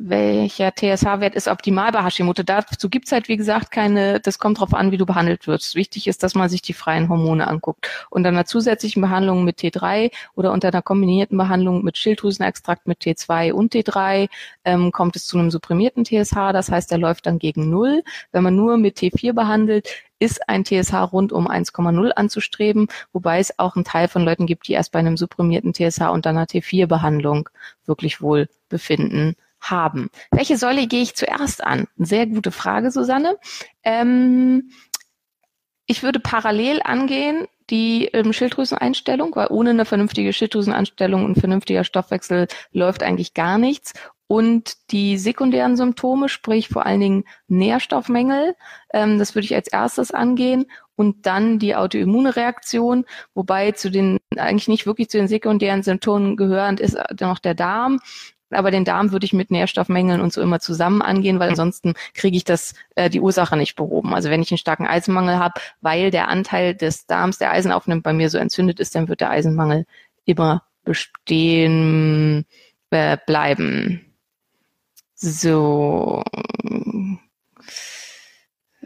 welcher 0.00 0.72
TSH-Wert 0.72 1.34
ist 1.34 1.48
optimal 1.48 1.90
bei 1.90 2.04
Hashimoto? 2.04 2.44
Dazu 2.44 2.88
gibt's 2.88 3.10
halt, 3.10 3.28
wie 3.28 3.36
gesagt, 3.36 3.72
keine, 3.72 4.20
das 4.20 4.38
kommt 4.38 4.60
drauf 4.60 4.72
an, 4.72 4.92
wie 4.92 4.96
du 4.96 5.04
behandelt 5.04 5.48
wirst. 5.48 5.74
Wichtig 5.74 6.06
ist, 6.06 6.22
dass 6.22 6.36
man 6.36 6.48
sich 6.48 6.62
die 6.62 6.72
freien 6.72 7.08
Hormone 7.08 7.48
anguckt. 7.48 7.88
Unter 8.08 8.28
einer 8.28 8.44
zusätzlichen 8.44 9.02
Behandlung 9.02 9.44
mit 9.44 9.58
T3 9.58 10.12
oder 10.36 10.52
unter 10.52 10.68
einer 10.68 10.82
kombinierten 10.82 11.36
Behandlung 11.36 11.82
mit 11.82 11.98
Schilddrüsenextrakt 11.98 12.86
mit 12.86 13.00
T2 13.00 13.50
und 13.50 13.74
T3 13.74 14.28
ähm, 14.64 14.92
kommt 14.92 15.16
es 15.16 15.26
zu 15.26 15.36
einem 15.36 15.50
supprimierten 15.50 16.04
TSH. 16.04 16.52
Das 16.52 16.70
heißt, 16.70 16.92
der 16.92 16.98
läuft 16.98 17.26
dann 17.26 17.40
gegen 17.40 17.68
Null. 17.68 18.04
Wenn 18.30 18.44
man 18.44 18.54
nur 18.54 18.76
mit 18.76 18.98
T4 18.98 19.32
behandelt, 19.32 19.88
ist 20.20 20.48
ein 20.48 20.64
TSH 20.64 20.94
rund 21.12 21.32
um 21.32 21.48
1,0 21.48 22.10
anzustreben, 22.10 22.86
wobei 23.12 23.40
es 23.40 23.58
auch 23.58 23.74
einen 23.74 23.84
Teil 23.84 24.06
von 24.06 24.24
Leuten 24.24 24.46
gibt, 24.46 24.68
die 24.68 24.72
erst 24.74 24.92
bei 24.92 25.00
einem 25.00 25.16
supprimierten 25.16 25.74
TSH 25.74 26.02
und 26.02 26.24
einer 26.26 26.44
T4-Behandlung 26.44 27.48
wirklich 27.84 28.20
wohl 28.20 28.48
befinden 28.68 29.34
haben. 29.60 30.10
Welche 30.30 30.56
Säule 30.56 30.86
gehe 30.86 31.02
ich 31.02 31.14
zuerst 31.14 31.64
an? 31.64 31.86
Sehr 31.96 32.26
gute 32.26 32.50
Frage, 32.50 32.90
Susanne. 32.90 33.38
Ähm, 33.82 34.70
ich 35.86 36.02
würde 36.02 36.20
parallel 36.20 36.82
angehen 36.82 37.46
die 37.70 38.06
ähm, 38.06 38.32
Schilddrüseneinstellung, 38.32 39.34
weil 39.36 39.48
ohne 39.50 39.70
eine 39.70 39.84
vernünftige 39.84 40.32
Schilddrüseneinstellung 40.32 41.24
und 41.24 41.38
vernünftiger 41.38 41.84
Stoffwechsel 41.84 42.48
läuft 42.72 43.02
eigentlich 43.02 43.34
gar 43.34 43.58
nichts. 43.58 43.92
Und 44.26 44.74
die 44.90 45.16
sekundären 45.16 45.76
Symptome, 45.76 46.28
sprich 46.28 46.68
vor 46.68 46.84
allen 46.84 47.00
Dingen 47.00 47.24
Nährstoffmängel, 47.48 48.54
ähm, 48.92 49.18
das 49.18 49.34
würde 49.34 49.46
ich 49.46 49.54
als 49.54 49.68
erstes 49.68 50.10
angehen. 50.10 50.66
Und 50.96 51.26
dann 51.26 51.58
die 51.58 51.76
Autoimmunreaktion, 51.76 53.04
wobei 53.32 53.72
zu 53.72 53.90
den, 53.90 54.18
eigentlich 54.36 54.68
nicht 54.68 54.86
wirklich 54.86 55.08
zu 55.08 55.16
den 55.16 55.28
sekundären 55.28 55.82
Symptomen 55.82 56.36
gehörend 56.36 56.80
ist 56.80 56.98
noch 57.20 57.38
der 57.38 57.54
Darm. 57.54 58.00
Aber 58.50 58.70
den 58.70 58.84
Darm 58.84 59.12
würde 59.12 59.26
ich 59.26 59.32
mit 59.32 59.50
Nährstoffmängeln 59.50 60.20
und 60.20 60.32
so 60.32 60.40
immer 60.40 60.60
zusammen 60.60 61.02
angehen, 61.02 61.38
weil 61.38 61.50
ansonsten 61.50 61.94
kriege 62.14 62.36
ich 62.36 62.44
das 62.44 62.74
äh, 62.94 63.10
die 63.10 63.20
Ursache 63.20 63.56
nicht 63.56 63.76
behoben. 63.76 64.14
Also 64.14 64.30
wenn 64.30 64.42
ich 64.42 64.50
einen 64.50 64.58
starken 64.58 64.86
Eisenmangel 64.86 65.38
habe, 65.38 65.60
weil 65.80 66.10
der 66.10 66.28
Anteil 66.28 66.74
des 66.74 67.06
Darms, 67.06 67.38
der 67.38 67.50
Eisen 67.50 67.72
aufnimmt, 67.72 68.02
bei 68.02 68.12
mir 68.12 68.30
so 68.30 68.38
entzündet 68.38 68.80
ist, 68.80 68.94
dann 68.94 69.08
wird 69.08 69.20
der 69.20 69.30
Eisenmangel 69.30 69.86
immer 70.24 70.62
bestehen 70.84 72.46
äh, 72.90 73.18
bleiben. 73.26 74.04
So. 75.14 76.22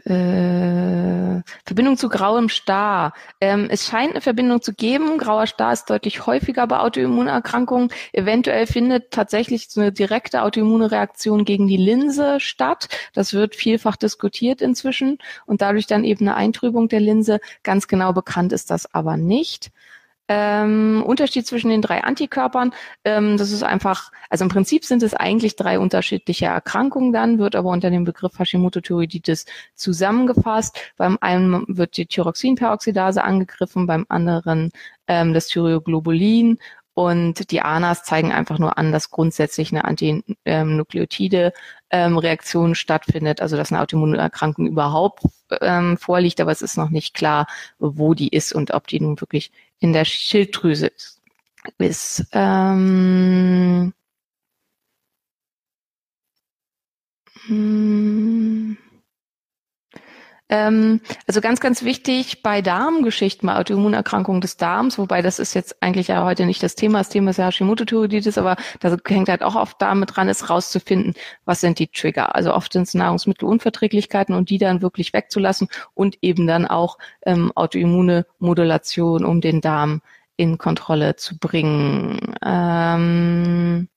Äh, 0.05 1.41
Verbindung 1.65 1.97
zu 1.97 2.09
grauem 2.09 2.49
Star. 2.49 3.13
Ähm, 3.39 3.67
es 3.69 3.87
scheint 3.87 4.11
eine 4.11 4.21
Verbindung 4.21 4.61
zu 4.61 4.73
geben. 4.73 5.17
Grauer 5.17 5.47
Star 5.47 5.71
ist 5.71 5.89
deutlich 5.89 6.25
häufiger 6.25 6.67
bei 6.67 6.79
Autoimmunerkrankungen. 6.79 7.89
Eventuell 8.11 8.67
findet 8.67 9.11
tatsächlich 9.11 9.69
so 9.69 9.79
eine 9.79 9.91
direkte 9.93 10.43
Autoimmunreaktion 10.43 11.45
gegen 11.45 11.67
die 11.67 11.77
Linse 11.77 12.39
statt. 12.39 12.89
Das 13.13 13.33
wird 13.33 13.55
vielfach 13.55 13.95
diskutiert 13.95 14.61
inzwischen 14.61 15.19
und 15.45 15.61
dadurch 15.61 15.87
dann 15.87 16.03
eben 16.03 16.27
eine 16.27 16.35
Eintrübung 16.35 16.89
der 16.89 16.99
Linse. 16.99 17.39
Ganz 17.63 17.87
genau 17.87 18.11
bekannt 18.13 18.51
ist 18.51 18.71
das 18.71 18.93
aber 18.93 19.15
nicht. 19.15 19.71
Ähm, 20.29 21.03
Unterschied 21.05 21.45
zwischen 21.45 21.69
den 21.69 21.81
drei 21.81 22.03
Antikörpern, 22.03 22.73
ähm, 23.03 23.37
das 23.37 23.51
ist 23.51 23.63
einfach, 23.63 24.11
also 24.29 24.45
im 24.45 24.49
Prinzip 24.49 24.85
sind 24.85 25.03
es 25.03 25.13
eigentlich 25.13 25.57
drei 25.57 25.79
unterschiedliche 25.79 26.45
Erkrankungen 26.45 27.11
dann, 27.11 27.39
wird 27.39 27.55
aber 27.55 27.69
unter 27.69 27.89
dem 27.89 28.05
Begriff 28.05 28.39
Hashimoto-Thyreoiditis 28.39 29.45
zusammengefasst. 29.75 30.77
Beim 30.95 31.17
einen 31.19 31.65
wird 31.67 31.97
die 31.97 32.05
Thyroxinperoxidase 32.05 33.23
angegriffen, 33.23 33.85
beim 33.85 34.05
anderen 34.07 34.71
ähm, 35.07 35.33
das 35.33 35.47
Thyroglobulin 35.47 36.57
und 36.93 37.51
die 37.51 37.61
ANAs 37.61 38.03
zeigen 38.03 38.31
einfach 38.31 38.59
nur 38.59 38.77
an, 38.77 38.91
dass 38.91 39.09
grundsätzlich 39.09 39.71
eine 39.71 39.85
Antinukleotide-Reaktion 39.85 42.69
ähm, 42.69 42.75
stattfindet, 42.75 43.41
also 43.41 43.57
dass 43.57 43.71
eine 43.71 43.81
Autoimmunerkrankung 43.81 44.67
überhaupt 44.67 45.23
ähm, 45.61 45.97
vorliegt, 45.97 46.39
aber 46.39 46.51
es 46.51 46.61
ist 46.61 46.77
noch 46.77 46.91
nicht 46.91 47.15
klar, 47.15 47.47
wo 47.79 48.13
die 48.13 48.29
ist 48.29 48.53
und 48.53 48.75
ob 48.75 48.85
die 48.87 48.99
nun 48.99 49.19
wirklich 49.19 49.51
in 49.83 49.91
der 49.91 50.05
Schilddrüse 50.05 50.93
ist. 51.77 52.25
Ähm, 52.31 53.93
hm, 57.47 58.77
ähm, 60.49 61.01
also 61.25 61.41
ganz, 61.41 61.59
ganz 61.59 61.83
wichtig 61.83 62.43
bei 62.43 62.61
Darmgeschichten, 62.61 63.47
bei 63.47 63.55
Autoimmunerkrankungen 63.55 64.41
des 64.41 64.57
Darms, 64.57 64.97
wobei 64.97 65.21
das 65.21 65.39
ist 65.39 65.53
jetzt 65.53 65.81
eigentlich 65.81 66.09
ja 66.09 66.23
heute 66.25 66.45
nicht 66.45 66.61
das 66.61 66.75
Thema. 66.75 66.99
Das 66.99 67.09
Thema 67.09 67.31
ist 67.31 67.37
ja 67.37 67.47
Hashimoto-Thyreoiditis, 67.47 68.37
aber 68.37 68.57
da 68.79 68.95
hängt 69.07 69.29
halt 69.29 69.41
auch 69.41 69.55
oft 69.55 69.81
damit 69.81 70.15
dran, 70.15 70.29
ist 70.29 70.49
rauszufinden, 70.49 71.13
was 71.45 71.61
sind 71.61 71.79
die 71.79 71.87
Trigger. 71.87 72.35
Also 72.35 72.53
oft 72.53 72.73
sind 72.73 72.83
es 72.83 72.93
Nahrungsmittelunverträglichkeiten 72.93 74.35
und 74.35 74.49
die 74.49 74.57
dann 74.57 74.81
wirklich 74.81 75.13
wegzulassen 75.13 75.69
und 75.93 76.17
eben 76.21 76.45
dann 76.45 76.67
auch 76.67 76.97
ähm, 77.25 77.51
autoimmune 77.55 78.25
Modulation, 78.39 79.25
um 79.25 79.41
den 79.41 79.61
Darm 79.61 80.01
in 80.35 80.57
Kontrolle 80.57 81.15
zu 81.15 81.37
bringen. 81.37 82.35
Ähm, 82.43 83.87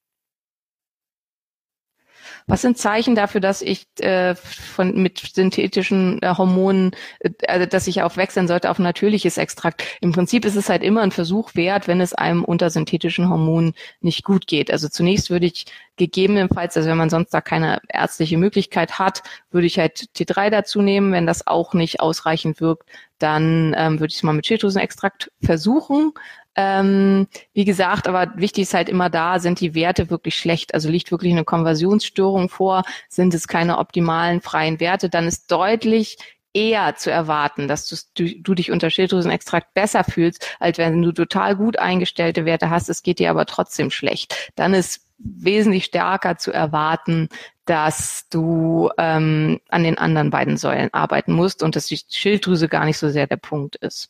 was 2.47 2.61
sind 2.61 2.77
Zeichen 2.77 3.13
dafür, 3.13 3.41
dass 3.41 3.61
ich 3.61 3.87
äh, 3.99 4.33
von 4.35 4.95
mit 5.01 5.19
synthetischen 5.19 6.21
äh, 6.21 6.33
Hormonen, 6.37 6.95
äh, 7.19 7.31
also 7.47 7.65
dass 7.65 7.87
ich 7.87 8.01
auf 8.01 8.15
wechseln 8.15 8.47
sollte 8.47 8.71
auf 8.71 8.79
natürliches 8.79 9.37
Extrakt? 9.37 9.83
Im 9.99 10.13
Prinzip 10.13 10.45
ist 10.45 10.55
es 10.55 10.69
halt 10.69 10.81
immer 10.81 11.01
ein 11.01 11.11
Versuch 11.11 11.55
wert, 11.55 11.87
wenn 11.89 11.99
es 11.99 12.13
einem 12.13 12.45
unter 12.45 12.69
synthetischen 12.69 13.29
Hormonen 13.29 13.73
nicht 13.99 14.23
gut 14.23 14.47
geht. 14.47 14.71
Also 14.71 14.87
zunächst 14.87 15.29
würde 15.29 15.45
ich 15.45 15.65
gegebenenfalls, 15.97 16.77
also 16.77 16.89
wenn 16.89 16.97
man 16.97 17.09
sonst 17.09 17.33
da 17.33 17.41
keine 17.41 17.81
ärztliche 17.89 18.37
Möglichkeit 18.37 18.97
hat, 18.97 19.23
würde 19.51 19.67
ich 19.67 19.77
halt 19.77 20.05
T3 20.15 20.49
dazu 20.49 20.81
nehmen. 20.81 21.11
Wenn 21.11 21.27
das 21.27 21.47
auch 21.47 21.73
nicht 21.73 21.99
ausreichend 21.99 22.61
wirkt, 22.61 22.87
dann 23.19 23.75
ähm, 23.77 23.99
würde 23.99 24.11
ich 24.11 24.17
es 24.17 24.23
mal 24.23 24.33
mit 24.33 24.47
Schilddrüsenextrakt 24.47 25.31
versuchen. 25.41 26.13
Ähm, 26.59 27.27
wie 27.53 27.65
gesagt, 27.65 28.07
aber 28.07 28.33
wichtig 28.35 28.63
ist 28.63 28.73
halt 28.73 28.89
immer 28.89 29.11
da, 29.11 29.37
sind 29.37 29.59
die 29.59 29.75
Werte 29.75 30.09
wirklich 30.09 30.35
schlecht, 30.35 30.73
also 30.73 30.89
liegt 30.89 31.11
wirklich 31.11 31.31
eine 31.31 31.43
Konversionsstörung 31.43 32.49
vor, 32.49 32.83
sind 33.09 33.35
es 33.35 33.47
keine 33.47 33.77
optimalen 33.77 34.41
freien 34.41 34.79
Werte, 34.79 35.07
dann 35.07 35.27
ist 35.27 35.51
deutlich 35.51 36.17
eher 36.53 36.95
zu 36.95 37.11
erwarten, 37.11 37.67
dass 37.67 37.87
du, 38.15 38.23
du 38.41 38.55
dich 38.55 38.71
unter 38.71 38.89
Schilddrüsenextrakt 38.89 39.75
besser 39.75 40.03
fühlst, 40.03 40.57
als 40.59 40.79
wenn 40.79 41.03
du 41.03 41.11
total 41.11 41.55
gut 41.55 41.77
eingestellte 41.77 42.45
Werte 42.45 42.71
hast, 42.71 42.89
es 42.89 43.03
geht 43.03 43.19
dir 43.19 43.29
aber 43.29 43.45
trotzdem 43.45 43.91
schlecht. 43.91 44.51
Dann 44.55 44.73
ist 44.73 45.05
wesentlich 45.19 45.85
stärker 45.85 46.37
zu 46.37 46.51
erwarten, 46.51 47.29
dass 47.65 48.27
du 48.29 48.89
ähm, 48.97 49.59
an 49.69 49.83
den 49.83 49.99
anderen 49.99 50.31
beiden 50.31 50.57
Säulen 50.57 50.91
arbeiten 50.91 51.33
musst 51.33 51.61
und 51.61 51.75
dass 51.75 51.85
die 51.85 51.99
Schilddrüse 52.09 52.67
gar 52.67 52.85
nicht 52.85 52.97
so 52.97 53.09
sehr 53.09 53.27
der 53.27 53.37
Punkt 53.37 53.75
ist. 53.75 54.09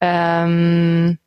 Ähm, 0.00 1.18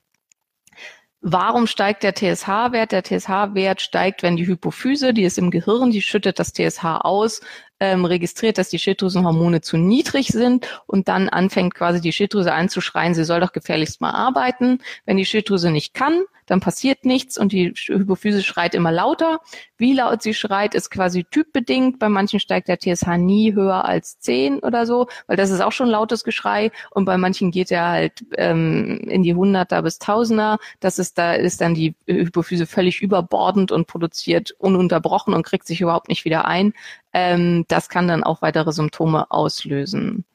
Warum 1.24 1.68
steigt 1.68 2.02
der 2.02 2.16
TSH-Wert? 2.16 2.92
Der 2.92 3.04
TSH-Wert 3.04 3.80
steigt, 3.80 4.24
wenn 4.24 4.38
die 4.38 4.48
Hypophyse, 4.48 5.14
die 5.14 5.24
ist 5.24 5.38
im 5.38 5.52
Gehirn, 5.52 5.92
die 5.92 6.02
schüttet 6.02 6.40
das 6.40 6.52
TSH 6.52 6.84
aus, 6.84 7.42
ähm, 7.80 8.06
registriert, 8.06 8.58
dass 8.58 8.70
die 8.70 8.80
Schilddrüsenhormone 8.80 9.62
zu 9.62 9.78
niedrig 9.78 10.30
sind 10.30 10.82
und 10.88 11.08
dann 11.08 11.30
anfängt 11.30 11.76
quasi 11.76 12.02
die 12.02 12.12
Schilddrüse 12.12 12.54
anzuschreien, 12.54 13.14
sie 13.14 13.24
soll 13.24 13.40
doch 13.40 13.54
gefährlichst 13.54 14.02
mal 14.02 14.12
arbeiten. 14.12 14.80
Wenn 15.06 15.18
die 15.18 15.26
Schilddrüse 15.26 15.70
nicht 15.70 15.94
kann, 15.94 16.24
dann 16.46 16.60
passiert 16.60 17.06
nichts 17.06 17.38
und 17.38 17.52
die 17.52 17.74
Hypophyse 17.76 18.44
schreit 18.44 18.76
immer 18.76 18.92
lauter. 18.92 19.40
Wie 19.78 19.94
laut 19.94 20.22
sie 20.22 20.34
schreit, 20.34 20.76
ist 20.76 20.90
quasi 20.90 21.24
typbedingt. 21.24 22.00
Bei 22.00 22.10
manchen 22.10 22.40
steigt 22.40 22.68
der 22.68 22.80
TSH 22.80 23.18
nie 23.18 23.54
höher 23.54 23.86
als 23.86 24.20
10 24.20 24.60
oder 24.60 24.86
so, 24.86 25.08
weil 25.28 25.38
das 25.38 25.50
ist 25.50 25.62
auch 25.62 25.72
schon 25.72 25.88
lautes 25.88 26.24
Geschrei 26.24 26.72
und 26.92 27.06
bei 27.06 27.18
manchen 27.18 27.52
geht 27.52 27.72
er 27.72 27.90
halt 27.90 28.26
ähm, 28.38 29.00
in 29.08 29.24
die 29.24 29.36
Hunderter 29.36 29.82
bis 29.82 30.00
Tausender. 30.00 30.60
Das 30.80 31.00
ist, 31.00 31.18
da 31.18 31.34
ist 31.34 31.62
dann 31.62 31.74
die 31.74 31.96
Hypophyse 32.08 32.66
völlig 32.66 33.02
überbordend 33.02 33.72
und 33.72 33.88
produziert 33.88 34.52
ununterbrochen 34.60 35.34
und 35.34 35.44
kriegt 35.44 35.68
sich 35.68 35.82
überhaupt 35.82 36.10
nicht 36.10 36.26
wieder 36.26 36.46
ein. 36.46 36.74
Ähm, 37.14 37.66
das 37.68 37.90
kann 37.90 38.08
dann 38.08 38.24
auch 38.24 38.42
weitere 38.42 38.72
Symptome 38.72 39.30
auslösen. 39.32 40.26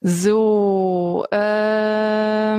So, 0.00 1.26
ähm, 1.32 2.58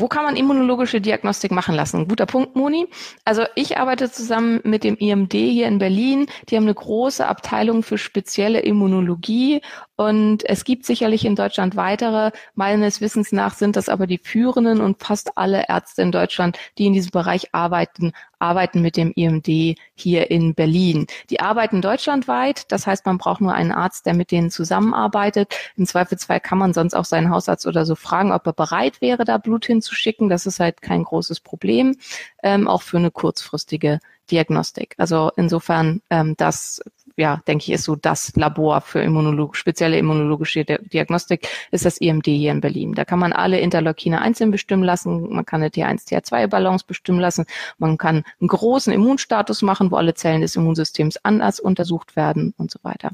wo 0.00 0.08
kann 0.08 0.24
man 0.24 0.36
immunologische 0.36 1.00
Diagnostik 1.00 1.50
machen 1.50 1.74
lassen? 1.74 2.08
Guter 2.08 2.26
Punkt, 2.26 2.56
Moni. 2.56 2.86
Also 3.24 3.44
ich 3.54 3.78
arbeite 3.78 4.10
zusammen 4.10 4.60
mit 4.64 4.84
dem 4.84 4.96
IMD 4.96 5.32
hier 5.32 5.66
in 5.66 5.78
Berlin. 5.78 6.26
Die 6.48 6.56
haben 6.56 6.64
eine 6.64 6.74
große 6.74 7.26
Abteilung 7.26 7.82
für 7.82 7.98
spezielle 7.98 8.60
Immunologie 8.60 9.60
und 9.98 10.48
es 10.48 10.62
gibt 10.62 10.86
sicherlich 10.86 11.24
in 11.24 11.34
Deutschland 11.34 11.74
weitere. 11.74 12.30
Meines 12.54 13.00
Wissens 13.00 13.32
nach 13.32 13.54
sind 13.54 13.74
das 13.74 13.88
aber 13.88 14.06
die 14.06 14.18
führenden 14.18 14.80
und 14.80 15.02
fast 15.02 15.36
alle 15.36 15.64
Ärzte 15.68 16.02
in 16.02 16.12
Deutschland, 16.12 16.56
die 16.78 16.86
in 16.86 16.92
diesem 16.92 17.10
Bereich 17.10 17.52
arbeiten, 17.52 18.12
arbeiten 18.38 18.80
mit 18.80 18.96
dem 18.96 19.10
IMD 19.16 19.76
hier 19.96 20.30
in 20.30 20.54
Berlin. 20.54 21.08
Die 21.30 21.40
arbeiten 21.40 21.82
deutschlandweit. 21.82 22.70
Das 22.70 22.86
heißt, 22.86 23.06
man 23.06 23.18
braucht 23.18 23.40
nur 23.40 23.52
einen 23.52 23.72
Arzt, 23.72 24.06
der 24.06 24.14
mit 24.14 24.30
denen 24.30 24.52
zusammenarbeitet. 24.52 25.52
Im 25.76 25.84
Zweifelsfall 25.84 26.38
kann 26.38 26.58
man 26.58 26.72
sonst 26.72 26.94
auch 26.94 27.04
seinen 27.04 27.30
Hausarzt 27.30 27.66
oder 27.66 27.84
so 27.84 27.96
fragen, 27.96 28.30
ob 28.30 28.46
er 28.46 28.52
bereit 28.52 29.00
wäre, 29.00 29.24
da 29.24 29.36
Blut 29.38 29.66
hinzuschicken. 29.66 30.28
Das 30.28 30.46
ist 30.46 30.60
halt 30.60 30.80
kein 30.80 31.02
großes 31.02 31.40
Problem, 31.40 31.96
ähm, 32.44 32.68
auch 32.68 32.82
für 32.82 32.98
eine 32.98 33.10
kurzfristige 33.10 33.98
Diagnostik. 34.30 34.94
Also 34.96 35.32
insofern, 35.34 36.02
ähm, 36.08 36.34
das 36.36 36.82
ja, 37.18 37.42
denke 37.46 37.64
ich, 37.64 37.72
ist 37.72 37.84
so 37.84 37.96
das 37.96 38.34
Labor 38.36 38.80
für 38.80 39.00
Immunolog 39.00 39.56
spezielle 39.56 39.98
immunologische 39.98 40.64
Diagnostik, 40.64 41.48
ist 41.72 41.84
das 41.84 41.98
IMD 41.98 42.26
hier 42.26 42.52
in 42.52 42.60
Berlin. 42.60 42.94
Da 42.94 43.04
kann 43.04 43.18
man 43.18 43.32
alle 43.32 43.58
Interleukine 43.60 44.20
einzeln 44.20 44.50
bestimmen 44.50 44.84
lassen, 44.84 45.28
man 45.34 45.44
kann 45.44 45.60
eine 45.60 45.70
T1, 45.70 46.08
T2-Balance 46.08 46.84
bestimmen 46.86 47.20
lassen, 47.20 47.44
man 47.78 47.98
kann 47.98 48.24
einen 48.40 48.48
großen 48.48 48.92
Immunstatus 48.92 49.62
machen, 49.62 49.90
wo 49.90 49.96
alle 49.96 50.14
Zellen 50.14 50.40
des 50.40 50.56
Immunsystems 50.56 51.18
anders 51.24 51.60
untersucht 51.60 52.16
werden 52.16 52.54
und 52.56 52.70
so 52.70 52.78
weiter 52.82 53.10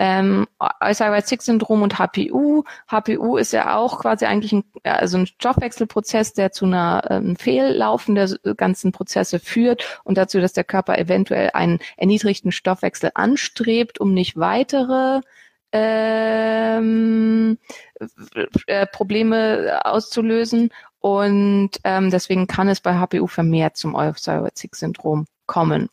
ähm, 0.00 0.46
Alzheimer-Syndrom 0.58 1.82
und 1.82 1.98
HPU. 1.98 2.64
HPU 2.90 3.36
ist 3.36 3.52
ja 3.52 3.76
auch 3.76 4.00
quasi 4.00 4.24
eigentlich 4.24 4.52
ein, 4.52 4.64
also 4.82 5.18
ein 5.18 5.26
Stoffwechselprozess, 5.26 6.32
der 6.32 6.52
zu 6.52 6.64
einer 6.64 7.02
ähm, 7.10 7.36
Fehllaufen 7.36 8.14
der 8.14 8.30
ganzen 8.56 8.92
Prozesse 8.92 9.38
führt 9.38 10.00
und 10.02 10.16
dazu, 10.16 10.40
dass 10.40 10.54
der 10.54 10.64
Körper 10.64 10.96
eventuell 10.96 11.50
einen 11.52 11.80
erniedrigten 11.98 12.50
Stoffwechsel 12.50 13.10
anstrebt, 13.12 14.00
um 14.00 14.14
nicht 14.14 14.38
weitere 14.38 15.20
ähm, 15.70 17.58
äh, 18.66 18.86
Probleme 18.86 19.80
auszulösen. 19.84 20.70
Und 21.00 21.72
ähm, 21.84 22.10
deswegen 22.10 22.46
kann 22.46 22.70
es 22.70 22.80
bei 22.80 22.94
HPU 22.94 23.26
vermehrt 23.26 23.76
zum 23.76 23.96
Alzheimer-Syndrom 23.96 25.26
kommen. 25.44 25.90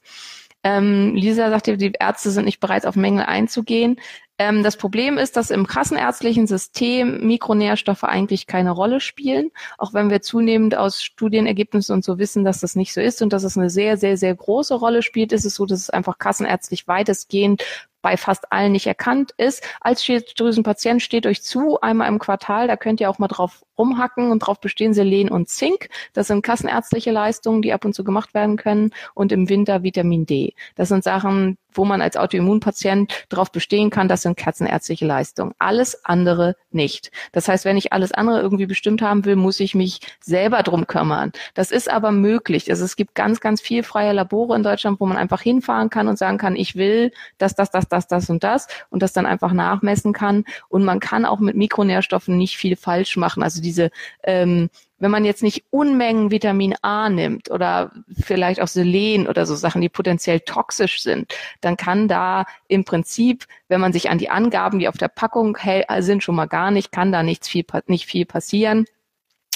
Ähm, 0.63 1.15
Lisa 1.15 1.49
sagte, 1.49 1.77
die 1.77 1.93
Ärzte 1.99 2.31
sind 2.31 2.45
nicht 2.45 2.59
bereit, 2.59 2.85
auf 2.85 2.95
Mängel 2.95 3.25
einzugehen. 3.25 3.99
Ähm, 4.39 4.63
das 4.63 4.77
Problem 4.77 5.17
ist, 5.17 5.35
dass 5.35 5.49
im 5.49 5.65
kassenärztlichen 5.65 6.45
System 6.45 7.25
Mikronährstoffe 7.25 8.03
eigentlich 8.03 8.45
keine 8.45 8.71
Rolle 8.71 8.99
spielen, 8.99 9.51
auch 9.77 9.93
wenn 9.93 10.09
wir 10.09 10.21
zunehmend 10.21 10.75
aus 10.75 11.01
Studienergebnissen 11.01 11.93
und 11.93 12.03
so 12.05 12.19
wissen, 12.19 12.43
dass 12.43 12.59
das 12.59 12.75
nicht 12.75 12.93
so 12.93 13.01
ist 13.01 13.21
und 13.21 13.33
dass 13.33 13.43
es 13.43 13.57
eine 13.57 13.69
sehr, 13.69 13.97
sehr, 13.97 14.17
sehr 14.17 14.35
große 14.35 14.75
Rolle 14.75 15.01
spielt, 15.01 15.31
ist 15.31 15.45
es 15.45 15.55
so, 15.55 15.65
dass 15.65 15.79
es 15.79 15.89
einfach 15.89 16.17
kassenärztlich 16.19 16.87
weitestgehend 16.87 17.63
bei 18.07 18.15
fast 18.15 18.53
allen 18.53 18.71
nicht 18.71 18.87
erkannt 18.87 19.33
ist. 19.35 19.67
Als 19.81 20.05
Schilddrüsenpatient 20.05 21.01
steht 21.01 21.27
euch 21.27 21.43
zu, 21.43 21.81
einmal 21.81 22.07
im 22.07 22.19
Quartal, 22.19 22.65
da 22.65 22.77
könnt 22.77 23.01
ihr 23.01 23.09
auch 23.09 23.19
mal 23.19 23.27
drauf 23.27 23.65
rumhacken 23.77 24.31
und 24.31 24.39
drauf 24.39 24.61
bestehen 24.61 24.93
Selen 24.93 25.27
und 25.27 25.49
Zink. 25.49 25.89
Das 26.13 26.27
sind 26.27 26.41
kassenärztliche 26.41 27.11
Leistungen, 27.11 27.61
die 27.61 27.73
ab 27.73 27.83
und 27.83 27.91
zu 27.91 28.05
gemacht 28.05 28.33
werden 28.33 28.55
können. 28.55 28.91
Und 29.13 29.33
im 29.33 29.49
Winter 29.49 29.83
Vitamin 29.83 30.25
D. 30.25 30.53
Das 30.75 30.87
sind 30.87 31.03
Sachen, 31.03 31.57
wo 31.73 31.85
man 31.85 32.01
als 32.01 32.17
Autoimmunpatient 32.17 33.25
darauf 33.29 33.51
bestehen 33.51 33.89
kann, 33.89 34.07
das 34.07 34.23
sind 34.23 34.37
kassenärztliche 34.37 35.05
Leistungen. 35.05 35.53
Alles 35.59 36.03
andere 36.05 36.55
nicht. 36.71 37.11
Das 37.31 37.47
heißt, 37.47 37.65
wenn 37.65 37.77
ich 37.77 37.93
alles 37.93 38.11
andere 38.11 38.41
irgendwie 38.41 38.65
bestimmt 38.65 39.01
haben 39.01 39.25
will, 39.25 39.35
muss 39.35 39.59
ich 39.59 39.75
mich 39.75 39.99
selber 40.19 40.63
drum 40.63 40.87
kümmern. 40.87 41.31
Das 41.53 41.71
ist 41.71 41.89
aber 41.89 42.11
möglich. 42.11 42.69
Also 42.69 42.85
es 42.85 42.95
gibt 42.95 43.15
ganz, 43.15 43.39
ganz 43.39 43.61
viel 43.61 43.83
freie 43.83 44.13
Labore 44.13 44.55
in 44.55 44.63
Deutschland, 44.63 44.99
wo 44.99 45.05
man 45.05 45.17
einfach 45.17 45.41
hinfahren 45.41 45.89
kann 45.89 46.07
und 46.07 46.17
sagen 46.17 46.37
kann, 46.37 46.55
ich 46.55 46.75
will 46.75 47.11
das, 47.37 47.55
das, 47.55 47.71
das, 47.71 47.87
das, 47.87 48.07
das 48.07 48.29
und 48.29 48.43
das 48.43 48.67
und 48.89 49.03
das 49.03 49.13
dann 49.13 49.25
einfach 49.25 49.53
nachmessen 49.53 50.13
kann. 50.13 50.45
Und 50.69 50.83
man 50.83 50.99
kann 50.99 51.25
auch 51.25 51.39
mit 51.39 51.55
Mikronährstoffen 51.55 52.37
nicht 52.37 52.57
viel 52.57 52.75
falsch 52.75 53.17
machen. 53.17 53.43
Also 53.43 53.61
diese 53.61 53.91
ähm, 54.23 54.69
wenn 54.99 55.11
man 55.11 55.25
jetzt 55.25 55.43
nicht 55.43 55.65
Unmengen 55.69 56.31
Vitamin 56.31 56.75
A 56.81 57.09
nimmt 57.09 57.51
oder 57.51 57.91
vielleicht 58.19 58.61
auch 58.61 58.67
Selen 58.67 59.27
oder 59.27 59.45
so 59.45 59.55
Sachen, 59.55 59.81
die 59.81 59.89
potenziell 59.89 60.39
toxisch 60.41 61.01
sind, 61.01 61.33
dann 61.61 61.77
kann 61.77 62.07
da 62.07 62.45
im 62.67 62.83
Prinzip, 62.83 63.45
wenn 63.67 63.81
man 63.81 63.93
sich 63.93 64.09
an 64.09 64.17
die 64.17 64.29
Angaben, 64.29 64.79
die 64.79 64.87
auf 64.87 64.97
der 64.97 65.07
Packung 65.07 65.57
sind, 65.99 66.23
schon 66.23 66.35
mal 66.35 66.47
gar 66.47 66.71
nicht, 66.71 66.91
kann 66.91 67.11
da 67.11 67.23
nichts 67.23 67.47
viel, 67.47 67.65
nicht 67.87 68.05
viel 68.05 68.25
passieren. 68.25 68.85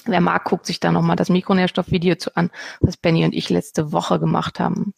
Wer 0.06 0.22
mag, 0.22 0.46
guckt 0.46 0.66
sich 0.66 0.80
da 0.80 0.92
nochmal 0.92 1.16
das 1.16 1.30
Mikronährstoffvideo 1.30 2.16
zu 2.16 2.36
an, 2.36 2.50
was 2.80 2.98
Benny 2.98 3.24
und 3.24 3.36
ich 3.36 3.50
letzte 3.50 3.92
Woche 3.92 4.20
gemacht 4.20 4.60
haben. 4.60 4.94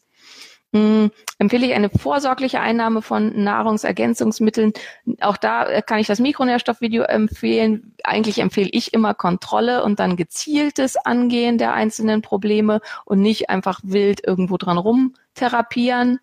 Hm, 0.73 1.11
empfehle 1.37 1.67
ich 1.67 1.73
eine 1.73 1.89
vorsorgliche 1.89 2.59
Einnahme 2.59 3.03
von 3.03 3.43
Nahrungsergänzungsmitteln. 3.43 4.73
Auch 5.21 5.37
da 5.37 5.67
äh, 5.67 5.83
kann 5.83 5.99
ich 5.99 6.07
das 6.07 6.19
Mikronährstoffvideo 6.19 7.03
empfehlen. 7.03 7.93
Eigentlich 8.03 8.39
empfehle 8.39 8.69
ich 8.71 8.91
immer 8.91 9.13
Kontrolle 9.13 9.83
und 9.83 9.99
dann 9.99 10.15
gezieltes 10.15 10.97
Angehen 10.97 11.59
der 11.59 11.73
einzelnen 11.73 12.23
Probleme 12.23 12.81
und 13.05 13.21
nicht 13.21 13.51
einfach 13.51 13.81
wild 13.83 14.25
irgendwo 14.25 14.57
dran 14.57 14.79
rumtherapieren. 14.79 16.19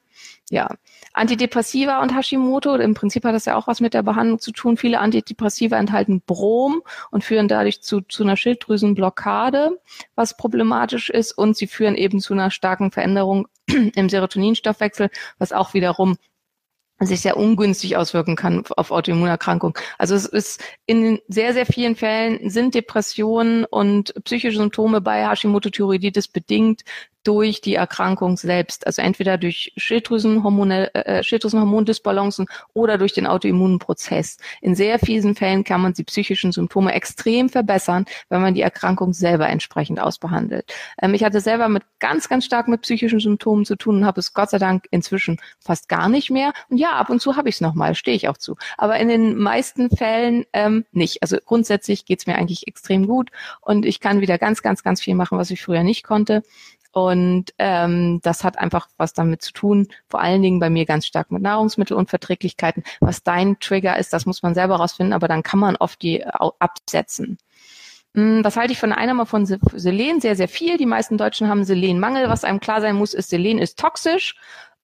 Ja, 0.51 0.69
Antidepressiva 1.13 2.01
und 2.03 2.15
Hashimoto, 2.17 2.77
im 2.77 2.95
Prinzip 2.95 3.25
hat 3.25 3.35
das 3.35 3.45
ja 3.45 3.57
auch 3.57 3.67
was 3.67 3.81
mit 3.81 3.95
der 3.95 4.03
Behandlung 4.03 4.39
zu 4.39 4.53
tun. 4.53 4.77
Viele 4.77 5.01
Antidepressiva 5.01 5.77
enthalten 5.77 6.23
Brom 6.23 6.83
und 7.11 7.25
führen 7.25 7.49
dadurch 7.49 7.83
zu, 7.83 8.01
zu 8.03 8.23
einer 8.23 8.37
Schilddrüsenblockade, 8.37 9.81
was 10.15 10.37
problematisch 10.37 11.11
ist. 11.11 11.33
Und 11.33 11.57
sie 11.57 11.67
führen 11.67 11.97
eben 11.97 12.21
zu 12.21 12.33
einer 12.33 12.51
starken 12.51 12.93
Veränderung 12.93 13.49
im 13.67 14.09
Serotoninstoffwechsel, 14.09 15.11
was 15.39 15.53
auch 15.53 15.75
wiederum 15.75 16.17
sich 17.07 17.23
sehr 17.23 17.37
ungünstig 17.37 17.97
auswirken 17.97 18.37
kann 18.37 18.63
auf 18.77 18.91
Autoimmunerkrankungen. 18.91 19.75
Also 19.99 20.15
es 20.15 20.27
ist 20.27 20.63
in 20.87 21.19
sehr, 21.29 21.55
sehr 21.55 21.67
vielen 21.67 21.97
Fällen 21.97 22.51
sind 22.51 22.75
Depressionen 22.75 23.65
und 23.65 24.13
psychische 24.25 24.59
Symptome 24.59 25.01
bei 25.01 25.27
Hashimoto-Thyreoiditis 25.27 26.29
bedingt 26.29 26.83
durch 27.23 27.61
die 27.61 27.75
Erkrankung 27.75 28.37
selbst, 28.37 28.87
also 28.87 29.03
entweder 29.03 29.37
durch 29.37 29.73
Schilddrüsenhormone, 29.77 30.95
äh, 30.95 31.19
äh, 31.19 31.23
Schilddrüsenhormondisbalancen 31.23 32.47
oder 32.73 32.97
durch 32.97 33.13
den 33.13 33.27
Autoimmunprozess. 33.27 34.39
In 34.63 34.75
sehr 34.75 34.99
vielen 34.99 35.35
Fällen 35.35 35.65
kann 35.65 35.83
man 35.83 35.93
die 35.93 36.05
psychischen 36.05 36.53
Symptome 36.53 36.93
extrem 36.93 37.49
verbessern, 37.49 38.07
wenn 38.31 38.41
man 38.41 38.55
die 38.55 38.63
Erkrankung 38.63 39.13
selber 39.13 39.49
entsprechend 39.49 40.01
ausbehandelt. 40.01 40.73
Ähm, 41.01 41.15
ich 41.15 41.23
hatte 41.23 41.41
selber 41.41 41.69
mit 41.69 41.83
ganz, 41.99 42.29
ganz 42.29 42.47
stark 42.47 42.69
mit 42.69 42.83
psychischen 42.83 43.21
Symptomen 43.21 43.65
zu 43.67 43.77
tun 43.77 43.97
und 43.97 44.07
habe 44.07 44.21
es 44.21 44.33
Gott 44.33 44.51
sei 44.51 44.59
Dank 44.59 44.87
inzwischen 44.91 45.39
fast 45.61 45.89
gar 45.89 46.09
nicht 46.09 46.31
mehr. 46.31 46.53
Und 46.71 46.79
ja, 46.79 46.93
ab 46.93 47.11
und 47.11 47.21
zu 47.21 47.37
habe 47.37 47.49
ich 47.49 47.57
es 47.57 47.61
nochmal, 47.61 47.95
stehe 47.95 48.17
ich 48.17 48.29
auch 48.29 48.39
zu. 48.39 48.57
Aber 48.79 48.99
in 48.99 49.09
den 49.09 49.37
meisten 49.37 49.91
Fällen 49.91 50.47
ähm, 50.55 50.87
nicht. 50.93 51.23
Also 51.23 51.37
grundsätzlich 51.45 52.07
geht's 52.07 52.27
mir 52.27 52.37
eigentlich 52.37 52.67
extrem 52.67 53.07
gut 53.07 53.31
und 53.61 53.85
ich 53.85 54.01
kann 54.01 54.21
wieder 54.23 54.39
ganz, 54.39 54.63
ganz, 54.63 54.83
ganz 54.83 55.03
viel 55.03 55.15
machen, 55.15 55.37
was 55.37 55.51
ich 55.51 55.63
früher 55.63 55.83
nicht 55.83 56.03
konnte. 56.03 56.43
Und 56.93 57.55
ähm, 57.59 58.21
das 58.23 58.43
hat 58.43 58.59
einfach 58.59 58.89
was 58.97 59.13
damit 59.13 59.43
zu 59.43 59.53
tun, 59.53 59.89
vor 60.09 60.21
allen 60.21 60.43
Dingen 60.43 60.59
bei 60.59 60.71
mir 60.71 60.87
ganz 60.87 61.07
stark 61.07 61.31
mit 61.31 61.43
Nahrungsmittelunverträglichkeiten. 61.43 62.83
Was 63.01 63.23
dein 63.23 63.59
Trigger 63.61 63.97
ist, 63.99 64.13
das 64.13 64.27
muss 64.27 64.43
man 64.43 64.55
selber 64.55 64.77
rausfinden, 64.77 65.13
aber 65.13 65.29
dann 65.29 65.43
kann 65.43 65.61
man 65.61 65.77
oft 65.77 66.03
die 66.03 66.25
absetzen. 66.27 67.39
Hm, 68.15 68.43
was 68.45 68.57
halte 68.57 68.73
ich 68.73 68.79
von 68.81 68.93
einer 68.93 69.01
Einnahme 69.01 69.27
von 69.27 69.47
Selen? 69.47 70.21
Sehr, 70.21 70.35
sehr 70.35 70.49
viel. 70.49 70.77
Die 70.79 70.87
meisten 70.87 71.17
Deutschen 71.17 71.49
haben 71.49 71.65
Selenmangel. 71.65 72.29
Was 72.29 72.45
einem 72.45 72.61
klar 72.61 72.81
sein 72.81 72.97
muss, 72.97 73.15
ist, 73.15 73.31
Selen 73.31 73.59
ist 73.59 73.79
toxisch. 73.79 74.35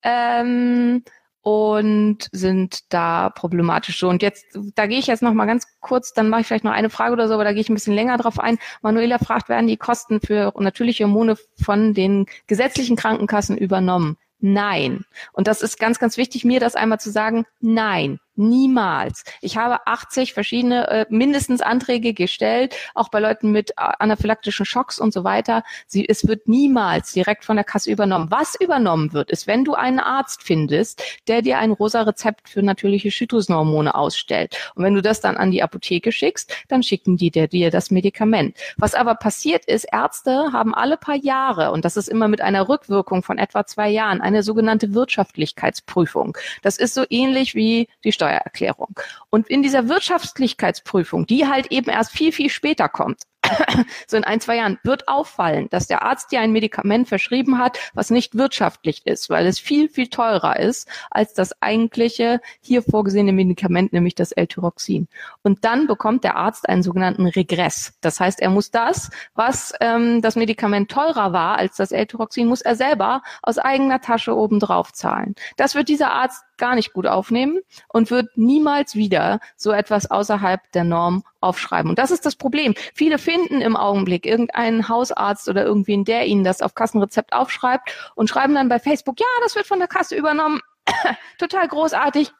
Ähm, 0.03 1.03
und 1.47 2.27
sind 2.33 2.93
da 2.93 3.31
problematisch. 3.31 4.03
Und 4.03 4.21
jetzt, 4.21 4.47
da 4.75 4.87
gehe 4.89 4.99
ich 4.99 5.07
jetzt 5.07 5.23
noch 5.23 5.33
mal 5.33 5.47
ganz 5.47 5.65
kurz, 5.79 6.13
dann 6.13 6.29
mache 6.29 6.41
ich 6.41 6.49
vielleicht 6.49 6.65
noch 6.65 6.73
eine 6.73 6.91
Frage 6.91 7.13
oder 7.13 7.29
so, 7.29 7.35
aber 7.35 7.45
da 7.45 7.53
gehe 7.53 7.61
ich 7.61 7.69
ein 7.69 7.75
bisschen 7.75 7.95
länger 7.95 8.17
drauf 8.17 8.41
ein. 8.41 8.59
Manuela 8.83 9.21
fragt, 9.21 9.49
werden 9.49 9.69
die 9.69 9.77
Kosten 9.77 10.21
für 10.21 10.53
natürliche 10.59 11.05
Hormone 11.05 11.37
von 11.63 11.95
den 11.95 12.27
gesetzlichen 12.49 12.97
Krankenkassen 12.97 13.57
übernommen? 13.57 14.17
Nein. 14.41 15.05
Und 15.33 15.47
das 15.47 15.63
ist 15.63 15.79
ganz, 15.79 16.01
ganz 16.01 16.17
wichtig, 16.17 16.45
mir 16.45 16.59
das 16.59 16.75
einmal 16.75 16.99
zu 16.99 17.13
sagen. 17.13 17.45
Nein. 17.61 18.19
Niemals. 18.37 19.25
Ich 19.41 19.57
habe 19.57 19.87
80 19.87 20.35
verschiedene 20.35 20.89
äh, 20.89 21.07
mindestens 21.09 21.61
Anträge 21.61 22.13
gestellt, 22.15 22.77
auch 22.95 23.09
bei 23.09 23.21
Leuten 23.21 23.51
mit 23.51 23.71
äh, 23.71 23.75
anaphylaktischen 23.77 24.67
Schocks 24.67 24.99
und 24.99 25.13
so 25.13 25.25
weiter. 25.25 25.63
Sie, 25.87 26.09
es 26.09 26.27
wird 26.27 26.49
niemals 26.49 27.13
direkt 27.13 27.45
von 27.45 27.57
der 27.57 27.65
Kasse 27.65 27.91
übernommen. 27.91 28.31
Was 28.31 28.55
übernommen 28.59 29.13
wird, 29.13 29.31
ist, 29.31 29.47
wenn 29.47 29.65
du 29.65 29.75
einen 29.75 30.01
Arzt 30.01 30.43
findest, 30.43 31.03
der 31.29 31.43
dir 31.43 31.59
ein 31.59 31.71
rosa 31.71 32.03
Rezept 32.03 32.49
für 32.49 32.63
natürliche 32.63 33.11
Schilddrüsenhormone 33.11 33.95
ausstellt. 33.95 34.73
Und 34.75 34.85
wenn 34.85 34.95
du 34.95 35.03
das 35.03 35.21
dann 35.21 35.37
an 35.37 35.51
die 35.51 35.63
Apotheke 35.63 36.13
schickst, 36.13 36.53
dann 36.69 36.83
schicken 36.83 37.17
die 37.17 37.31
dir, 37.31 37.49
dir 37.49 37.71
das 37.71 37.91
Medikament. 37.91 38.57
Was 38.77 38.95
aber 38.95 39.15
passiert 39.15 39.65
ist, 39.65 39.85
Ärzte 39.93 40.53
haben 40.53 40.75
alle 40.75 40.97
paar 40.97 41.17
Jahre, 41.17 41.73
und 41.73 41.85
das 41.85 41.97
ist 41.97 42.09
immer 42.09 42.29
mit 42.29 42.41
einer 42.41 42.69
Rückwirkung 42.69 43.23
von 43.23 43.39
etwa 43.39 43.67
zwei 43.67 43.89
Jahren, 43.89 44.21
eine 44.21 44.43
sogenannte 44.43 44.95
Wirtschaftlichkeitsprüfung. 44.95 46.37
Das 46.63 46.79
ist 46.79 46.95
so 46.95 47.05
ähnlich 47.09 47.55
wie 47.55 47.89
die 48.05 48.13
Steuererklärung. 48.27 48.99
Und 49.31 49.49
in 49.49 49.63
dieser 49.63 49.89
Wirtschaftlichkeitsprüfung, 49.89 51.27
die 51.27 51.47
halt 51.47 51.67
eben 51.71 51.91
erst 51.91 52.13
viel, 52.13 52.33
viel 52.33 52.51
später 52.51 52.89
kommt, 52.89 53.23
so 54.09 54.17
in 54.17 54.25
ein, 54.25 54.41
zwei 54.41 54.57
Jahren 54.57 54.79
wird 54.83 55.07
auffallen, 55.09 55.69
dass 55.71 55.87
der 55.87 56.03
Arzt 56.03 56.33
dir 56.33 56.41
ein 56.41 56.53
Medikament 56.53 57.09
verschrieben 57.09 57.59
hat, 57.59 57.79
was 57.95 58.11
nicht 58.11 58.37
wirtschaftlich 58.37 59.07
ist, 59.07 59.31
weil 59.31 59.47
es 59.47 59.59
viel, 59.59 59.89
viel 59.89 60.09
teurer 60.09 60.59
ist 60.59 60.89
als 61.11 61.35
das 61.35 61.63
eigentliche 61.63 62.41
hier 62.61 62.83
vorgesehene 62.83 63.33
Medikament, 63.33 63.93
nämlich 63.93 64.15
das 64.15 64.33
L-Tyroxin. 64.33 65.07
Und 65.43 65.65
dann 65.65 65.87
bekommt 65.87 66.25
der 66.25 66.37
Arzt 66.37 66.69
einen 66.69 66.83
sogenannten 66.83 67.27
Regress. 67.27 67.93
Das 68.01 68.21
heißt, 68.21 68.41
er 68.41 68.51
muss 68.51 68.71
das, 68.71 69.11
was 69.35 69.73
ähm, 69.81 70.23
das 70.23 70.35
Medikament 70.37 70.91
teurer 70.91 71.33
war 71.33 71.59
als 71.59 71.77
das 71.77 71.93
L-Tyroxin, 71.93 72.49
muss 72.49 72.63
er 72.63 72.75
selber 72.75 73.23
aus 73.43 73.59
eigener 73.59 74.01
Tasche 74.01 74.37
obendrauf 74.37 74.93
zahlen. 74.93 75.35
Das 75.57 75.75
wird 75.75 75.89
dieser 75.89 76.13
Arzt 76.13 76.43
gar 76.59 76.75
nicht 76.75 76.93
gut 76.93 77.07
aufnehmen 77.07 77.61
und 77.89 78.11
wird 78.11 78.37
niemals 78.37 78.95
wieder 78.95 79.41
so 79.57 79.73
etwas 79.73 80.11
außerhalb 80.11 80.61
der 80.73 80.85
Norm 80.85 81.25
aufschreiben. 81.41 81.91
Und 81.91 81.99
das 81.99 82.11
ist 82.11 82.27
das 82.27 82.37
Problem. 82.37 82.75
Viele 82.95 83.19
finden 83.19 83.61
im 83.61 83.77
Augenblick 83.77 84.27
irgendeinen 84.27 84.89
Hausarzt 84.89 85.49
oder 85.49 85.65
irgendwen, 85.65 86.05
der 86.05 86.27
ihnen 86.27 86.45
das 86.45 86.63
auf 86.63 86.75
Kassenrezept 86.75 87.33
aufschreibt 87.33 88.13
und 88.15 88.29
schreiben 88.29 88.55
dann 88.55 88.69
bei 88.69 88.79
Facebook, 88.79 89.21
ja, 89.21 89.27
das 89.43 89.55
wird 89.55 89.67
von 89.67 89.79
der 89.79 89.89
Kasse 89.89 90.17
übernommen. 90.17 90.61
Total 91.39 91.67
großartig. 91.69 92.33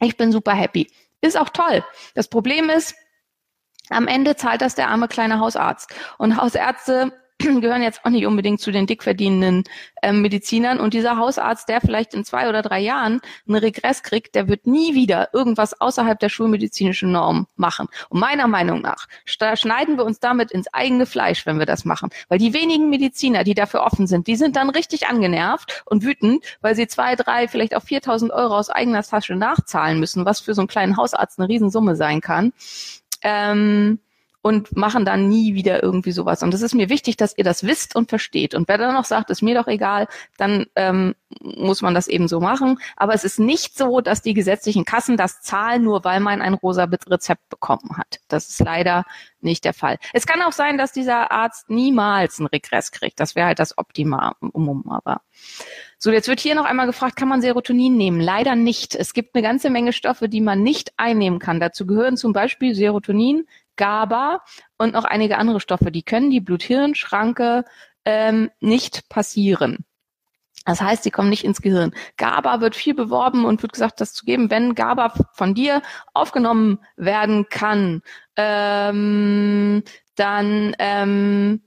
Ich 0.00 0.16
bin 0.16 0.32
super 0.32 0.52
happy. 0.52 0.90
Ist 1.20 1.38
auch 1.38 1.48
toll. 1.48 1.84
Das 2.14 2.28
Problem 2.28 2.70
ist, 2.70 2.94
am 3.90 4.06
Ende 4.06 4.36
zahlt 4.36 4.60
das 4.60 4.74
der 4.74 4.88
arme 4.88 5.08
kleine 5.08 5.40
Hausarzt. 5.40 5.94
Und 6.18 6.36
Hausärzte 6.40 7.12
gehören 7.60 7.82
jetzt 7.82 8.04
auch 8.04 8.10
nicht 8.10 8.26
unbedingt 8.26 8.60
zu 8.60 8.72
den 8.72 8.86
dick 8.86 9.02
verdienenden 9.02 9.64
ähm, 10.02 10.22
Medizinern. 10.22 10.80
Und 10.80 10.94
dieser 10.94 11.16
Hausarzt, 11.16 11.68
der 11.68 11.80
vielleicht 11.80 12.14
in 12.14 12.24
zwei 12.24 12.48
oder 12.48 12.62
drei 12.62 12.80
Jahren 12.80 13.20
einen 13.46 13.56
Regress 13.56 14.02
kriegt, 14.02 14.34
der 14.34 14.48
wird 14.48 14.66
nie 14.66 14.94
wieder 14.94 15.28
irgendwas 15.32 15.80
außerhalb 15.80 16.18
der 16.18 16.28
schulmedizinischen 16.28 17.12
Norm 17.12 17.46
machen. 17.56 17.86
Und 18.08 18.20
meiner 18.20 18.48
Meinung 18.48 18.80
nach 18.80 19.06
schneiden 19.24 19.96
wir 19.96 20.04
uns 20.04 20.18
damit 20.18 20.50
ins 20.50 20.72
eigene 20.72 21.06
Fleisch, 21.06 21.46
wenn 21.46 21.58
wir 21.58 21.66
das 21.66 21.84
machen. 21.84 22.10
Weil 22.28 22.38
die 22.38 22.54
wenigen 22.54 22.90
Mediziner, 22.90 23.44
die 23.44 23.54
dafür 23.54 23.82
offen 23.82 24.06
sind, 24.06 24.26
die 24.26 24.36
sind 24.36 24.56
dann 24.56 24.70
richtig 24.70 25.06
angenervt 25.06 25.84
und 25.86 26.02
wütend, 26.02 26.44
weil 26.60 26.74
sie 26.74 26.88
zwei, 26.88 27.14
drei, 27.14 27.46
vielleicht 27.46 27.76
auch 27.76 27.84
4.000 27.84 28.30
Euro 28.30 28.56
aus 28.56 28.70
eigener 28.70 29.02
Tasche 29.02 29.36
nachzahlen 29.36 30.00
müssen, 30.00 30.24
was 30.24 30.40
für 30.40 30.54
so 30.54 30.62
einen 30.62 30.68
kleinen 30.68 30.96
Hausarzt 30.96 31.38
eine 31.38 31.48
Riesensumme 31.48 31.94
sein 31.94 32.20
kann. 32.20 32.52
Ähm, 33.22 34.00
und 34.40 34.76
machen 34.76 35.04
dann 35.04 35.28
nie 35.28 35.54
wieder 35.54 35.82
irgendwie 35.82 36.12
sowas. 36.12 36.42
Und 36.42 36.54
es 36.54 36.62
ist 36.62 36.74
mir 36.74 36.88
wichtig, 36.88 37.16
dass 37.16 37.36
ihr 37.36 37.44
das 37.44 37.64
wisst 37.64 37.96
und 37.96 38.08
versteht. 38.08 38.54
Und 38.54 38.68
wer 38.68 38.78
dann 38.78 38.94
noch 38.94 39.04
sagt, 39.04 39.30
ist 39.30 39.42
mir 39.42 39.54
doch 39.54 39.66
egal, 39.66 40.06
dann 40.36 40.66
ähm, 40.76 41.14
muss 41.40 41.82
man 41.82 41.94
das 41.94 42.06
eben 42.06 42.28
so 42.28 42.40
machen. 42.40 42.78
Aber 42.96 43.14
es 43.14 43.24
ist 43.24 43.40
nicht 43.40 43.76
so, 43.76 44.00
dass 44.00 44.22
die 44.22 44.34
gesetzlichen 44.34 44.84
Kassen 44.84 45.16
das 45.16 45.42
zahlen, 45.42 45.82
nur 45.82 46.04
weil 46.04 46.20
man 46.20 46.40
ein 46.40 46.54
rosa 46.54 46.84
Rezept 46.84 47.48
bekommen 47.48 47.96
hat. 47.96 48.20
Das 48.28 48.48
ist 48.48 48.60
leider 48.60 49.04
nicht 49.40 49.64
der 49.64 49.74
Fall. 49.74 49.98
Es 50.12 50.26
kann 50.26 50.42
auch 50.42 50.52
sein, 50.52 50.78
dass 50.78 50.92
dieser 50.92 51.30
Arzt 51.32 51.68
niemals 51.68 52.38
einen 52.38 52.46
Regress 52.46 52.92
kriegt. 52.92 53.18
Das 53.20 53.34
wäre 53.34 53.48
halt 53.48 53.58
das 53.58 53.76
Optimum, 53.76 54.84
aber 54.88 55.20
so, 56.00 56.12
jetzt 56.12 56.28
wird 56.28 56.38
hier 56.38 56.54
noch 56.54 56.64
einmal 56.64 56.86
gefragt, 56.86 57.16
kann 57.16 57.28
man 57.28 57.42
Serotonin 57.42 57.96
nehmen? 57.96 58.20
Leider 58.20 58.54
nicht. 58.54 58.94
Es 58.94 59.14
gibt 59.14 59.34
eine 59.34 59.42
ganze 59.42 59.68
Menge 59.68 59.92
Stoffe, 59.92 60.28
die 60.28 60.40
man 60.40 60.62
nicht 60.62 60.92
einnehmen 60.96 61.40
kann. 61.40 61.58
Dazu 61.58 61.86
gehören 61.86 62.16
zum 62.16 62.32
Beispiel 62.32 62.74
Serotonin, 62.76 63.46
GABA 63.78 64.42
und 64.76 64.92
noch 64.92 65.04
einige 65.04 65.38
andere 65.38 65.60
Stoffe. 65.60 65.90
Die 65.90 66.02
können 66.02 66.28
die 66.28 66.40
Blut-Hirn-Schranke 66.40 67.64
ähm, 68.04 68.50
nicht 68.60 69.08
passieren. 69.08 69.86
Das 70.66 70.82
heißt, 70.82 71.02
sie 71.02 71.10
kommen 71.10 71.30
nicht 71.30 71.44
ins 71.44 71.62
Gehirn. 71.62 71.94
GABA 72.18 72.60
wird 72.60 72.76
viel 72.76 72.92
beworben 72.94 73.46
und 73.46 73.62
wird 73.62 73.72
gesagt, 73.72 74.02
das 74.02 74.12
zu 74.12 74.26
geben, 74.26 74.50
wenn 74.50 74.74
GABA 74.74 75.14
von 75.32 75.54
dir 75.54 75.80
aufgenommen 76.12 76.80
werden 76.96 77.48
kann, 77.48 78.02
ähm, 78.36 79.82
dann 80.14 80.76
ähm, 80.78 81.62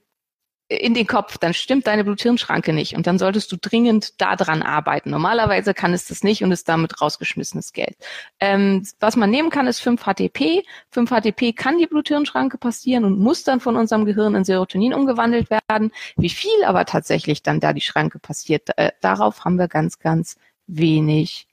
in 0.71 0.93
den 0.93 1.05
Kopf, 1.05 1.37
dann 1.37 1.53
stimmt 1.53 1.85
deine 1.85 2.05
Blut-Hirn-Schranke 2.05 2.71
nicht 2.71 2.95
und 2.95 3.05
dann 3.05 3.19
solltest 3.19 3.51
du 3.51 3.57
dringend 3.57 4.21
daran 4.21 4.61
arbeiten. 4.61 5.09
Normalerweise 5.09 5.73
kann 5.73 5.93
es 5.93 6.05
das 6.05 6.23
nicht 6.23 6.43
und 6.43 6.51
ist 6.53 6.69
damit 6.69 7.01
rausgeschmissenes 7.01 7.73
Geld. 7.73 7.97
Ähm, 8.39 8.87
was 9.01 9.17
man 9.17 9.29
nehmen 9.29 9.49
kann, 9.49 9.67
ist 9.67 9.81
5-HTP. 9.81 10.63
5-HTP 10.93 11.53
kann 11.53 11.77
die 11.77 11.87
Blut-Hirn-Schranke 11.87 12.57
passieren 12.57 13.03
und 13.03 13.19
muss 13.19 13.43
dann 13.43 13.59
von 13.59 13.75
unserem 13.75 14.05
Gehirn 14.05 14.33
in 14.33 14.45
Serotonin 14.45 14.93
umgewandelt 14.93 15.49
werden. 15.49 15.91
Wie 16.15 16.29
viel 16.29 16.63
aber 16.65 16.85
tatsächlich 16.85 17.43
dann 17.43 17.59
da 17.59 17.73
die 17.73 17.81
Schranke 17.81 18.19
passiert, 18.19 18.69
äh, 18.77 18.91
darauf 19.01 19.43
haben 19.43 19.57
wir 19.57 19.67
ganz, 19.67 19.99
ganz 19.99 20.37
wenig 20.67 21.47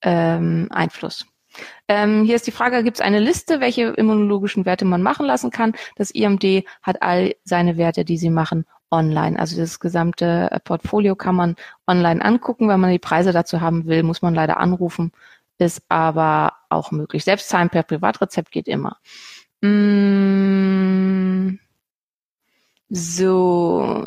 ähm, 0.00 0.68
Einfluss. 0.70 1.26
Ähm, 1.88 2.24
hier 2.24 2.36
ist 2.36 2.46
die 2.46 2.52
Frage, 2.52 2.82
gibt 2.82 2.98
es 2.98 3.00
eine 3.00 3.20
Liste, 3.20 3.60
welche 3.60 3.88
immunologischen 3.88 4.64
Werte 4.64 4.84
man 4.84 5.02
machen 5.02 5.26
lassen 5.26 5.50
kann? 5.50 5.74
Das 5.96 6.10
IMD 6.10 6.64
hat 6.82 7.02
all 7.02 7.34
seine 7.44 7.76
Werte, 7.76 8.04
die 8.04 8.18
sie 8.18 8.30
machen, 8.30 8.64
online. 8.92 9.38
Also 9.38 9.56
das 9.56 9.80
gesamte 9.80 10.48
äh, 10.52 10.60
Portfolio 10.60 11.16
kann 11.16 11.34
man 11.34 11.56
online 11.86 12.24
angucken. 12.24 12.68
Wenn 12.68 12.80
man 12.80 12.90
die 12.90 12.98
Preise 12.98 13.32
dazu 13.32 13.60
haben 13.60 13.86
will, 13.86 14.02
muss 14.04 14.22
man 14.22 14.34
leider 14.34 14.58
anrufen. 14.58 15.12
Ist 15.58 15.82
aber 15.88 16.54
auch 16.68 16.90
möglich. 16.92 17.24
Selbst 17.24 17.48
zahlen 17.48 17.70
per 17.70 17.82
Privatrezept 17.82 18.52
geht 18.52 18.68
immer. 18.68 18.98
Mm, 19.62 21.58
so. 22.88 24.04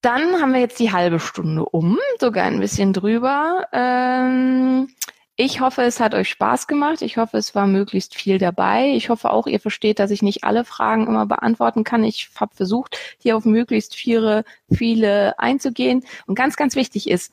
Dann 0.00 0.40
haben 0.40 0.52
wir 0.52 0.60
jetzt 0.60 0.78
die 0.78 0.92
halbe 0.92 1.18
Stunde 1.18 1.64
um, 1.64 1.98
sogar 2.20 2.44
ein 2.44 2.60
bisschen 2.60 2.92
drüber. 2.92 3.66
Ähm, 3.72 4.88
ich 5.36 5.60
hoffe, 5.60 5.82
es 5.82 5.98
hat 5.98 6.14
euch 6.14 6.28
Spaß 6.28 6.68
gemacht. 6.68 7.02
Ich 7.02 7.16
hoffe, 7.16 7.38
es 7.38 7.54
war 7.54 7.66
möglichst 7.66 8.14
viel 8.14 8.38
dabei. 8.38 8.92
Ich 8.94 9.08
hoffe 9.08 9.30
auch, 9.30 9.46
ihr 9.48 9.58
versteht, 9.58 9.98
dass 9.98 10.12
ich 10.12 10.22
nicht 10.22 10.44
alle 10.44 10.64
Fragen 10.64 11.08
immer 11.08 11.26
beantworten 11.26 11.82
kann. 11.82 12.04
Ich 12.04 12.30
habe 12.36 12.54
versucht, 12.54 12.96
hier 13.18 13.36
auf 13.36 13.44
möglichst 13.44 13.96
viele, 13.96 14.44
viele 14.70 15.38
einzugehen. 15.38 16.04
Und 16.26 16.36
ganz, 16.36 16.56
ganz 16.56 16.76
wichtig 16.76 17.10
ist, 17.10 17.32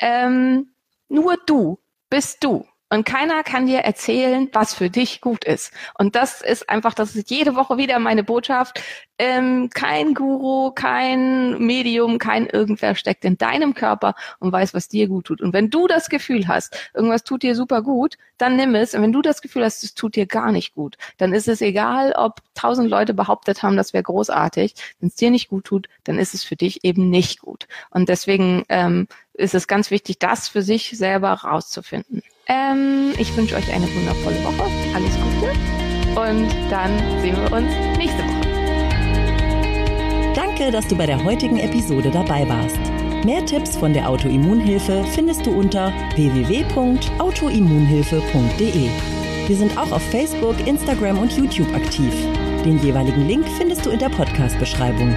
ähm, 0.00 0.70
nur 1.08 1.36
du 1.46 1.78
bist 2.10 2.42
du. 2.42 2.66
Und 2.88 3.04
keiner 3.04 3.42
kann 3.42 3.66
dir 3.66 3.80
erzählen, 3.80 4.48
was 4.52 4.72
für 4.72 4.90
dich 4.90 5.20
gut 5.20 5.44
ist. 5.44 5.72
Und 5.98 6.14
das 6.14 6.40
ist 6.40 6.68
einfach, 6.68 6.94
das 6.94 7.16
ist 7.16 7.30
jede 7.30 7.56
Woche 7.56 7.78
wieder 7.78 7.98
meine 7.98 8.22
Botschaft. 8.22 8.80
Ähm, 9.18 9.70
kein 9.74 10.14
Guru, 10.14 10.70
kein 10.70 11.58
Medium, 11.58 12.18
kein 12.18 12.46
irgendwer 12.46 12.94
steckt 12.94 13.24
in 13.24 13.38
deinem 13.38 13.74
Körper 13.74 14.14
und 14.38 14.52
weiß, 14.52 14.72
was 14.72 14.86
dir 14.86 15.08
gut 15.08 15.26
tut. 15.26 15.40
Und 15.40 15.52
wenn 15.52 15.68
du 15.68 15.88
das 15.88 16.08
Gefühl 16.08 16.46
hast, 16.46 16.90
irgendwas 16.94 17.24
tut 17.24 17.42
dir 17.42 17.56
super 17.56 17.82
gut, 17.82 18.18
dann 18.38 18.54
nimm 18.54 18.76
es. 18.76 18.94
Und 18.94 19.02
wenn 19.02 19.12
du 19.12 19.22
das 19.22 19.42
Gefühl 19.42 19.64
hast, 19.64 19.82
es 19.82 19.94
tut 19.94 20.14
dir 20.14 20.26
gar 20.26 20.52
nicht 20.52 20.74
gut, 20.74 20.96
dann 21.16 21.32
ist 21.32 21.48
es 21.48 21.60
egal, 21.62 22.12
ob 22.12 22.40
tausend 22.54 22.88
Leute 22.88 23.14
behauptet 23.14 23.64
haben, 23.64 23.76
das 23.76 23.94
wäre 23.94 24.04
großartig. 24.04 24.74
Wenn 25.00 25.08
es 25.08 25.16
dir 25.16 25.32
nicht 25.32 25.48
gut 25.48 25.64
tut, 25.64 25.88
dann 26.04 26.18
ist 26.20 26.34
es 26.34 26.44
für 26.44 26.56
dich 26.56 26.84
eben 26.84 27.10
nicht 27.10 27.40
gut. 27.40 27.66
Und 27.90 28.08
deswegen 28.08 28.64
ähm, 28.68 29.08
ist 29.32 29.54
es 29.54 29.66
ganz 29.66 29.90
wichtig, 29.90 30.20
das 30.20 30.48
für 30.48 30.62
sich 30.62 30.96
selber 30.96 31.32
rauszufinden. 31.32 32.22
Ähm, 32.48 33.12
ich 33.18 33.36
wünsche 33.36 33.56
euch 33.56 33.68
eine 33.72 33.92
wundervolle 33.94 34.42
Woche. 34.44 34.70
Alles 34.94 35.14
Gute. 35.14 35.50
Und 36.18 36.48
dann 36.70 36.96
sehen 37.20 37.36
wir 37.36 37.52
uns 37.52 37.68
nächste 37.98 38.22
Woche. 38.22 38.46
Danke, 40.34 40.70
dass 40.70 40.86
du 40.86 40.96
bei 40.96 41.04
der 41.06 41.22
heutigen 41.24 41.58
Episode 41.58 42.10
dabei 42.10 42.48
warst. 42.48 42.78
Mehr 43.24 43.44
Tipps 43.44 43.76
von 43.76 43.92
der 43.92 44.08
Autoimmunhilfe 44.08 45.04
findest 45.14 45.44
du 45.46 45.50
unter 45.50 45.92
www.autoimmunhilfe.de. 46.14 48.88
Wir 49.48 49.56
sind 49.56 49.76
auch 49.76 49.90
auf 49.92 50.02
Facebook, 50.10 50.66
Instagram 50.66 51.18
und 51.18 51.32
YouTube 51.32 51.72
aktiv. 51.74 52.12
Den 52.64 52.78
jeweiligen 52.78 53.26
Link 53.26 53.46
findest 53.58 53.84
du 53.86 53.90
in 53.90 53.98
der 53.98 54.10
Podcast-Beschreibung. 54.10 55.16